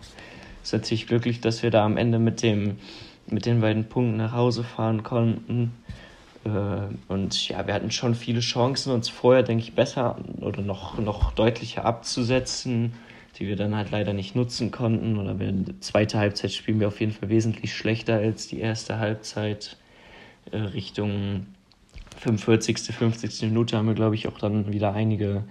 ist 0.63 0.73
natürlich 0.73 1.07
glücklich, 1.07 1.41
dass 1.41 1.63
wir 1.63 1.71
da 1.71 1.85
am 1.85 1.97
Ende 1.97 2.19
mit 2.19 2.43
dem 2.43 2.79
mit 3.27 3.47
den 3.47 3.61
beiden 3.61 3.89
Punkten 3.89 4.17
nach 4.17 4.33
Hause 4.33 4.65
fahren 4.65 5.03
konnten. 5.03 5.73
Äh, 6.45 6.51
und 7.09 7.49
ja, 7.49 7.67
wir 7.67 7.75
hatten 7.75 7.91
schon 7.91 8.15
viele 8.15 8.41
Chancen, 8.41 8.93
uns 8.93 9.09
vorher, 9.09 9.43
denke 9.43 9.65
ich, 9.65 9.75
besser 9.75 10.17
oder 10.41 10.63
noch, 10.63 10.99
noch 10.99 11.33
deutlicher 11.33 11.85
abzusetzen, 11.85 12.93
die 13.39 13.47
wir 13.47 13.57
dann 13.57 13.75
halt 13.75 13.91
leider 13.91 14.13
nicht 14.13 14.35
nutzen 14.35 14.71
konnten. 14.71 15.19
Oder 15.19 15.39
wir, 15.39 15.53
die 15.53 15.81
zweite 15.81 16.19
Halbzeit 16.19 16.53
spielen 16.53 16.81
wir 16.81 16.89
auf 16.89 17.01
jeden 17.01 17.13
Fall 17.13 17.29
wesentlich 17.29 17.75
schlechter 17.75 18.15
als 18.15 18.49
die 18.49 18.61
erste 18.61 18.99
Halbzeit. 18.99 19.77
Äh, 20.51 20.59
Richtung 20.59 21.47
45., 22.19 22.95
50. 22.95 23.43
Minute 23.43 23.77
haben 23.77 23.87
wir, 23.87 23.95
glaube 23.95 24.15
ich, 24.15 24.29
auch 24.29 24.39
dann 24.39 24.73
wieder 24.73 24.93
einige 24.93 25.45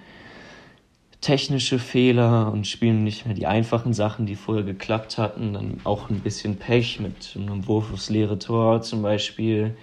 technische 1.22 1.78
Fehler 1.78 2.52
und 2.52 2.66
spielen 2.66 3.04
nicht 3.04 3.28
mehr 3.28 3.36
die 3.36 3.46
einfachen 3.46 3.94
Sachen, 3.94 4.26
die 4.26 4.36
vorher 4.36 4.64
geklappt 4.64 5.20
hatten. 5.20 5.54
Dann 5.54 5.80
auch 5.84 6.10
ein 6.10 6.20
bisschen 6.20 6.58
Pech 6.58 7.00
mit 7.00 7.36
einem 7.36 7.68
Wurf 7.68 7.94
aufs 7.94 8.10
leere 8.10 8.40
Tor 8.40 8.82
zum 8.82 9.04
Beispiel, 9.04 9.78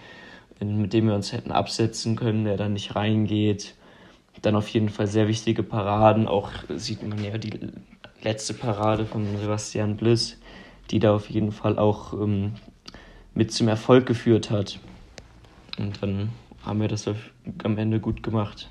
mit 0.60 0.92
dem 0.92 1.06
wir 1.06 1.14
uns 1.14 1.32
hätten 1.32 1.52
absetzen 1.52 2.16
können, 2.16 2.44
der 2.44 2.56
dann 2.56 2.72
nicht 2.72 2.96
reingeht. 2.96 3.74
Dann 4.42 4.56
auf 4.56 4.68
jeden 4.68 4.88
Fall 4.88 5.06
sehr 5.06 5.28
wichtige 5.28 5.62
Paraden. 5.62 6.26
Auch 6.26 6.50
sieht 6.76 7.06
man 7.06 7.22
ja 7.22 7.38
die 7.38 7.52
letzte 8.22 8.54
Parade 8.54 9.06
von 9.06 9.24
Sebastian 9.38 9.96
Bliss, 9.96 10.38
die 10.90 10.98
da 10.98 11.14
auf 11.14 11.30
jeden 11.30 11.52
Fall 11.52 11.78
auch 11.78 12.12
ähm, 12.14 12.52
mit 13.34 13.52
zum 13.52 13.68
Erfolg 13.68 14.06
geführt 14.06 14.50
hat. 14.50 14.80
Und 15.78 16.02
dann 16.02 16.30
haben 16.64 16.80
wir 16.80 16.88
das 16.88 17.08
am 17.62 17.78
Ende 17.78 18.00
gut 18.00 18.22
gemacht. 18.22 18.68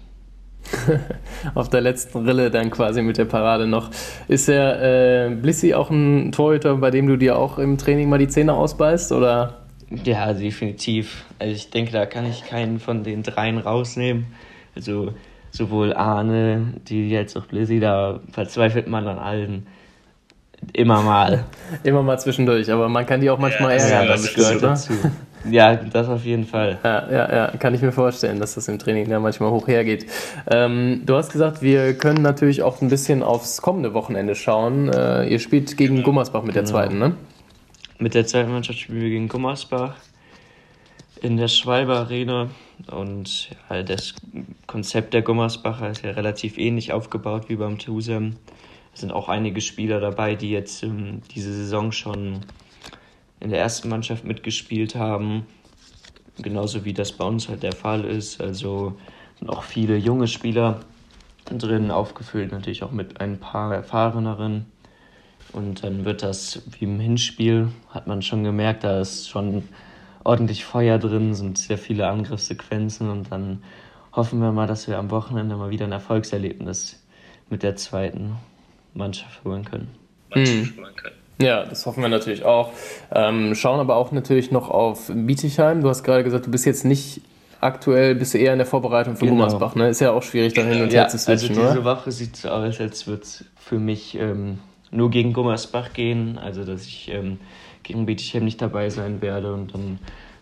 auf 1.56 1.70
der 1.70 1.82
letzten 1.82 2.26
Rille 2.26 2.52
dann 2.52 2.70
quasi 2.70 3.02
mit 3.02 3.18
der 3.18 3.26
Parade 3.26 3.68
noch. 3.68 3.90
Ist 4.28 4.48
der 4.48 5.28
äh, 5.30 5.36
Blissi 5.36 5.74
auch 5.74 5.90
ein 5.90 6.32
Torhüter, 6.32 6.76
bei 6.76 6.92
dem 6.92 7.08
du 7.08 7.18
dir 7.18 7.38
auch 7.38 7.58
im 7.58 7.78
Training 7.78 8.10
mal 8.10 8.20
die 8.20 8.28
Zähne 8.28 8.54
ausbeißt? 8.54 9.12
Oder? 9.12 9.62
Ja, 10.04 10.34
definitiv. 10.34 11.26
Also 11.40 11.54
ich 11.54 11.70
denke, 11.70 11.92
da 11.92 12.06
kann 12.06 12.26
ich 12.26 12.46
keinen 12.46 12.80
von 12.80 13.04
den 13.04 13.24
dreien 13.24 13.58
rausnehmen. 13.58 14.28
Also 14.76 15.14
sowohl 15.52 15.94
Arne, 15.94 16.74
die 16.88 17.10
jetzt 17.10 17.38
auch 17.38 17.46
Blissi, 17.46 17.80
da 17.80 18.20
verzweifelt 18.32 18.88
man 18.88 19.08
an 19.08 19.20
allen. 19.20 19.68
Immer 20.74 21.02
mal. 21.04 21.46
Immer 21.84 22.04
mal 22.04 22.18
zwischendurch, 22.18 22.72
aber 22.72 22.90
man 22.90 23.06
kann 23.06 23.22
die 23.22 23.30
auch 23.30 23.40
manchmal 23.40 23.78
ja, 23.78 23.84
ärgern. 23.84 24.08
Ja, 24.08 24.12
das 24.14 24.34
gehört 24.34 24.64
dazu. 24.64 24.94
Ja, 25.52 25.76
das 25.76 26.08
auf 26.08 26.24
jeden 26.26 26.46
Fall. 26.46 26.80
Ja, 26.84 27.12
ja, 27.12 27.36
ja, 27.36 27.48
kann 27.58 27.74
ich 27.74 27.82
mir 27.82 27.92
vorstellen, 27.92 28.40
dass 28.40 28.56
das 28.56 28.68
im 28.68 28.80
Training 28.80 29.10
ja 29.10 29.20
manchmal 29.20 29.52
hoch 29.52 29.68
hergeht. 29.68 30.06
Ähm, 30.50 31.04
du 31.06 31.16
hast 31.16 31.32
gesagt, 31.32 31.62
wir 31.62 31.98
können 31.98 32.22
natürlich 32.22 32.64
auch 32.64 32.82
ein 32.82 32.90
bisschen 32.90 33.24
aufs 33.24 33.62
kommende 33.62 33.94
Wochenende 33.94 34.36
schauen. 34.36 34.90
Äh, 34.90 35.28
ihr 35.28 35.40
spielt 35.40 35.78
gegen 35.78 36.04
Gummersbach 36.04 36.44
mit 36.44 36.56
der 36.56 36.64
genau. 36.64 36.74
zweiten, 36.74 37.00
ne? 37.00 37.16
Mit 38.00 38.14
der 38.14 38.28
zweiten 38.28 38.52
Mannschaft 38.52 38.80
spielen 38.80 39.02
wir 39.02 39.10
gegen 39.10 39.28
Gummersbach 39.28 39.96
in 41.22 41.38
der 41.38 41.48
Schwalbe 41.48 41.96
Arena. 41.96 42.50
Und 42.92 43.50
ja, 43.70 43.84
das 43.84 44.14
Konzept 44.68 45.14
der 45.14 45.22
Gummersbacher 45.22 45.90
ist 45.90 46.04
ja 46.04 46.12
relativ 46.12 46.58
ähnlich 46.58 46.94
aufgebaut 46.94 47.50
wie 47.50 47.56
beim 47.56 47.80
Tusem. 47.80 48.36
Es 48.94 49.02
sind 49.02 49.12
auch 49.12 49.30
einige 49.30 49.62
Spieler 49.62 50.00
dabei, 50.00 50.36
die 50.36 50.52
jetzt 50.52 50.84
ähm, 50.84 51.22
diese 51.34 51.54
Saison 51.54 51.92
schon 51.92 52.42
in 53.40 53.50
der 53.50 53.60
ersten 53.60 53.90
Mannschaft 53.90 54.24
mitgespielt 54.24 54.96
haben. 54.96 55.46
Genauso 56.38 56.86
wie 56.86 56.94
das 56.94 57.12
bei 57.12 57.26
uns 57.26 57.50
halt 57.50 57.64
der 57.64 57.74
Fall 57.74 58.04
ist. 58.06 58.42
Also 58.42 58.98
sind 59.40 59.50
auch 59.50 59.64
viele 59.64 59.98
junge 59.98 60.28
Spieler 60.28 60.82
drin, 61.46 61.92
aufgefüllt 61.92 62.52
natürlich 62.52 62.84
auch 62.84 62.92
mit 62.92 63.22
ein 63.22 63.40
paar 63.40 63.74
erfahreneren. 63.74 64.66
Und 65.54 65.84
dann 65.84 66.06
wird 66.06 66.24
das 66.24 66.62
wie 66.72 66.86
im 66.86 67.00
Hinspiel, 67.00 67.70
hat 67.90 68.08
man 68.08 68.22
schon 68.22 68.44
gemerkt, 68.44 68.84
da 68.84 69.00
ist 69.00 69.30
schon 69.30 69.64
ordentlich 70.24 70.66
Feuer 70.66 71.00
drin, 71.00 71.34
sind 71.34 71.58
sehr 71.58 71.78
viele 71.78 72.08
Angriffssequenzen 72.08 73.10
und 73.10 73.32
dann 73.32 73.64
hoffen 74.12 74.42
wir 74.42 74.52
mal, 74.52 74.68
dass 74.68 74.88
wir 74.88 74.98
am 74.98 75.10
Wochenende 75.10 75.56
mal 75.56 75.70
wieder 75.70 75.86
ein 75.86 75.94
Erfolgserlebnis 75.94 77.02
mit 77.50 77.64
der 77.64 77.78
zweiten 77.78 78.36
Mannschaft 78.94 79.44
holen 79.46 79.64
können. 79.64 79.90
Mannschaft 80.30 80.78
holen 80.78 80.96
können. 80.96 81.17
Ja, 81.40 81.66
das 81.66 81.86
hoffen 81.86 82.02
wir 82.02 82.10
natürlich 82.10 82.44
auch. 82.46 82.72
Ähm, 83.14 83.54
schauen 83.54 83.80
aber 83.80 83.96
auch 83.96 84.12
natürlich 84.12 84.52
noch 84.52 84.70
auf 84.70 85.12
Bietigheim. 85.14 85.82
Du 85.82 85.90
hast 85.90 86.04
gerade 86.04 86.24
gesagt, 86.24 86.48
du 86.48 86.52
bist 86.52 86.66
jetzt 86.66 86.84
nicht 86.84 87.22
aktuell, 87.62 88.16
bist 88.16 88.34
du 88.34 88.38
eher 88.38 88.54
in 88.54 88.60
der 88.60 88.66
Vorbereitung 88.66 89.16
für 89.16 89.26
genau. 89.26 89.36
Gummersbach. 89.36 89.76
Ne? 89.76 89.90
Ist 89.90 90.00
ja 90.00 90.12
auch 90.12 90.24
schwierig, 90.24 90.54
da 90.54 90.64
hin 90.64 90.82
und 90.82 90.94
her 90.94 91.08
zu 91.08 91.18
switchen, 91.18 91.50
Also 91.50 91.62
diese 91.72 91.82
oder? 91.82 91.98
Woche 91.98 92.12
sieht 92.12 92.36
so 92.38 92.50
aus, 92.50 92.80
als 92.80 93.08
würde 93.08 93.22
es 93.22 93.46
für 93.56 93.80
mich 93.80 94.18
ähm, 94.20 94.60
nur 94.92 95.10
gegen 95.12 95.34
Gummersbach 95.34 95.94
gehen. 95.94 96.38
Also, 96.38 96.64
dass 96.64 96.86
ich 96.86 97.12
ähm, 97.12 97.40
gegen 97.84 98.06
Bietigheim 98.06 98.44
nicht 98.44 98.62
dabei 98.62 98.90
sein 98.90 99.22
werde 99.22 99.54
und 99.54 99.74
dann 99.74 100.00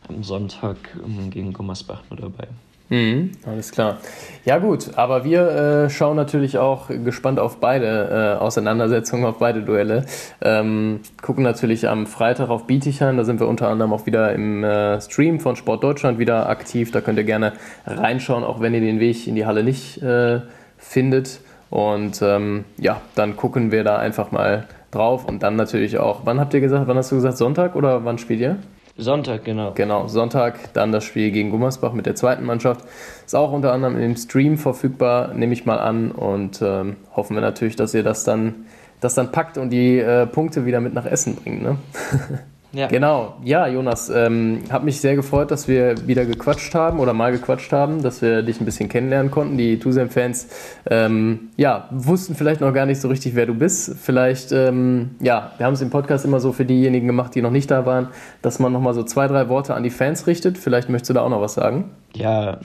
am 0.08 0.24
Sonntag 0.24 0.78
ähm, 1.06 1.30
gegen 1.30 1.54
Gummersbach 1.54 2.04
nur 2.10 2.20
dabei. 2.20 2.48
Mhm, 2.90 3.32
alles 3.48 3.72
klar. 3.72 3.98
Ja 4.46 4.60
gut, 4.60 4.92
aber 4.96 5.24
wir 5.24 5.86
äh, 5.86 5.90
schauen 5.90 6.16
natürlich 6.16 6.60
auch 6.60 6.90
gespannt 6.90 7.40
auf 7.40 7.60
beide 7.60 8.38
äh, 8.38 8.44
Auseinandersetzungen, 8.44 9.26
auf 9.26 9.40
beide 9.40 9.64
Duelle. 9.64 10.06
Ähm, 10.42 11.00
gucken 11.22 11.44
natürlich 11.44 11.88
am 11.88 12.06
Freitag 12.06 12.50
auf 12.50 12.68
Bietigheim, 12.68 13.18
da 13.18 13.24
sind 13.24 13.40
wir 13.40 13.48
unter 13.48 13.70
anderem 13.70 13.92
auch 13.92 14.06
wieder 14.06 14.34
im 14.34 14.64
äh, 14.64 15.02
Stream 15.02 15.40
von 15.40 15.56
Sport 15.56 15.84
Deutschland 15.84 16.20
wieder 16.20 16.48
aktiv. 16.48 16.92
Da 16.92 17.02
könnt 17.02 17.18
ihr 17.18 17.24
gerne 17.24 17.54
reinschauen, 17.88 18.44
auch 18.44 18.62
wenn 18.62 18.76
ihr 18.76 18.82
den 18.82 19.00
Weg 19.00 19.26
in 19.26 19.34
die 19.34 19.48
Halle 19.48 19.64
nicht 19.64 20.04
äh, 20.04 20.42
findet. 20.78 21.40
Und 21.72 22.22
ähm, 22.22 22.66
ja, 22.78 23.02
dann 23.16 23.36
gucken 23.36 23.72
wir 23.72 23.84
da 23.84 23.98
einfach 23.98 24.32
mal 24.32 24.68
drauf 24.92 25.26
und 25.26 25.42
dann 25.42 25.56
natürlich 25.56 25.98
auch. 25.98 26.22
Wann 26.24 26.40
habt 26.40 26.54
ihr 26.54 26.62
gesagt, 26.62 26.88
wann 26.88 26.98
hast 26.98 27.12
du 27.12 27.16
gesagt, 27.16 27.38
Sonntag 27.38 27.76
oder 27.76 28.06
wann 28.06 28.20
spielt 28.20 28.42
ihr? 28.42 28.58
Sonntag, 28.98 29.44
genau. 29.44 29.74
Genau, 29.74 30.08
Sonntag, 30.08 30.74
dann 30.74 30.94
das 30.94 31.04
Spiel 31.04 31.32
gegen 31.32 31.50
Gummersbach 31.50 31.92
mit 31.92 32.06
der 32.06 32.16
zweiten 32.16 32.46
Mannschaft. 32.46 32.86
Ist 33.26 33.36
auch 33.36 33.52
unter 33.52 33.74
anderem 33.74 34.00
im 34.00 34.16
Stream 34.16 34.58
verfügbar, 34.58 35.34
nehme 35.34 35.52
ich 35.52 35.66
mal 35.66 35.80
an. 35.80 36.12
Und 36.12 36.62
ähm, 36.62 36.96
hoffen 37.14 37.36
wir 37.36 37.42
natürlich, 37.42 37.76
dass 37.76 37.94
ihr 37.94 38.04
das 38.04 38.24
dann, 38.24 38.66
das 39.02 39.14
dann 39.14 39.34
packt 39.34 39.58
und 39.58 39.70
die 39.70 40.00
äh, 40.00 40.26
Punkte 40.26 40.66
wieder 40.66 40.80
mit 40.80 40.94
nach 40.94 41.06
Essen 41.06 41.36
bringt. 41.36 41.62
Ne? 41.62 41.78
Ja. 42.76 42.88
Genau, 42.88 43.36
ja, 43.42 43.68
Jonas, 43.68 44.10
ähm, 44.10 44.64
hat 44.70 44.84
mich 44.84 45.00
sehr 45.00 45.16
gefreut, 45.16 45.50
dass 45.50 45.70
wir 45.70 46.08
wieder 46.08 46.26
gequatscht 46.26 46.76
haben 46.76 47.00
oder 47.00 47.14
mal 47.14 47.32
gequatscht 47.32 47.72
haben, 47.72 48.04
dass 48.04 48.22
wir 48.22 48.42
dich 48.42 48.60
ein 48.60 48.66
bisschen 48.66 48.90
kennenlernen 48.90 49.32
konnten. 49.32 49.58
Die 49.58 49.80
Tusem-Fans, 49.80 50.50
ähm, 50.90 51.52
ja, 51.56 51.88
wussten 51.92 52.36
vielleicht 52.36 52.60
noch 52.60 52.74
gar 52.74 52.86
nicht 52.86 53.00
so 53.00 53.08
richtig, 53.08 53.34
wer 53.34 53.46
du 53.46 53.54
bist. 53.54 53.96
Vielleicht, 53.98 54.52
ähm, 54.52 55.12
ja, 55.22 55.54
wir 55.58 55.66
haben 55.66 55.74
es 55.74 55.82
im 55.82 55.90
Podcast 55.90 56.26
immer 56.26 56.42
so 56.42 56.52
für 56.52 56.66
diejenigen 56.66 57.08
gemacht, 57.08 57.34
die 57.34 57.42
noch 57.42 57.52
nicht 57.52 57.72
da 57.72 57.86
waren, 57.86 58.10
dass 58.42 58.60
man 58.60 58.74
nochmal 58.74 58.94
so 58.94 59.04
zwei, 59.04 59.28
drei 59.28 59.48
Worte 59.48 59.74
an 59.74 59.84
die 59.84 59.90
Fans 59.90 60.28
richtet. 60.28 60.58
Vielleicht 60.58 60.90
möchtest 60.90 61.12
du 61.12 61.14
da 61.14 61.22
auch 61.22 61.30
noch 61.30 61.42
was 61.42 61.54
sagen? 61.54 61.92
Ja, 62.14 62.60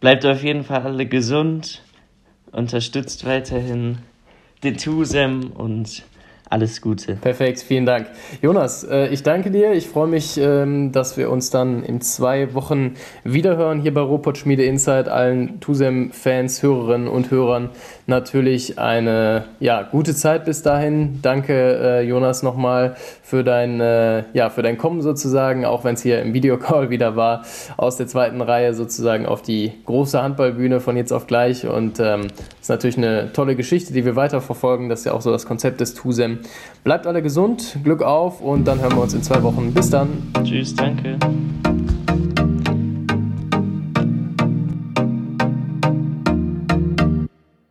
bleibt 0.00 0.26
auf 0.26 0.42
jeden 0.42 0.62
Fall 0.62 0.82
alle 0.82 1.06
gesund, 1.06 1.82
unterstützt 2.52 3.24
weiterhin 3.24 3.98
den 4.62 4.76
Tusem 4.76 5.52
und 5.52 6.04
alles 6.50 6.80
Gute. 6.80 7.14
Perfekt, 7.14 7.60
vielen 7.60 7.84
Dank. 7.84 8.06
Jonas, 8.40 8.84
äh, 8.84 9.08
ich 9.08 9.22
danke 9.22 9.50
dir. 9.50 9.72
Ich 9.72 9.88
freue 9.88 10.06
mich, 10.06 10.38
ähm, 10.38 10.92
dass 10.92 11.16
wir 11.16 11.30
uns 11.30 11.50
dann 11.50 11.82
in 11.82 12.00
zwei 12.00 12.54
Wochen 12.54 12.94
wiederhören 13.22 13.80
hier 13.80 13.92
bei 13.92 14.00
Robot 14.00 14.38
Schmiede 14.38 14.64
Insight. 14.64 15.08
Allen 15.08 15.60
Tusem-Fans, 15.60 16.62
Hörerinnen 16.62 17.08
und 17.08 17.30
Hörern 17.30 17.70
natürlich 18.06 18.78
eine 18.78 19.44
ja, 19.60 19.82
gute 19.82 20.14
Zeit 20.14 20.46
bis 20.46 20.62
dahin. 20.62 21.20
Danke, 21.20 21.52
äh, 21.52 22.02
Jonas, 22.02 22.42
nochmal 22.42 22.96
für 23.22 23.44
dein, 23.44 23.80
äh, 23.80 24.24
ja, 24.32 24.48
für 24.48 24.62
dein 24.62 24.78
Kommen 24.78 25.02
sozusagen, 25.02 25.66
auch 25.66 25.84
wenn 25.84 25.94
es 25.94 26.02
hier 26.02 26.22
im 26.22 26.32
Videocall 26.32 26.88
wieder 26.90 27.16
war, 27.16 27.44
aus 27.76 27.98
der 27.98 28.06
zweiten 28.06 28.40
Reihe 28.40 28.72
sozusagen 28.72 29.26
auf 29.26 29.42
die 29.42 29.72
große 29.84 30.22
Handballbühne 30.22 30.80
von 30.80 30.96
jetzt 30.96 31.12
auf 31.12 31.26
gleich. 31.26 31.66
Und 31.66 32.00
ähm, 32.00 32.28
ist 32.60 32.70
natürlich 32.70 32.96
eine 32.96 33.32
tolle 33.34 33.54
Geschichte, 33.54 33.92
die 33.92 34.06
wir 34.06 34.16
weiterverfolgen. 34.16 34.88
Das 34.88 35.00
ist 35.00 35.04
ja 35.04 35.12
auch 35.12 35.20
so 35.20 35.30
das 35.30 35.44
Konzept 35.44 35.80
des 35.80 35.92
Tusem 35.92 36.37
Bleibt 36.84 37.06
alle 37.06 37.22
gesund, 37.22 37.78
Glück 37.84 38.02
auf 38.02 38.40
und 38.40 38.66
dann 38.66 38.80
hören 38.80 38.94
wir 38.94 39.02
uns 39.02 39.14
in 39.14 39.22
zwei 39.22 39.42
Wochen. 39.42 39.72
Bis 39.74 39.90
dann. 39.90 40.32
Tschüss, 40.44 40.74
danke. 40.74 41.18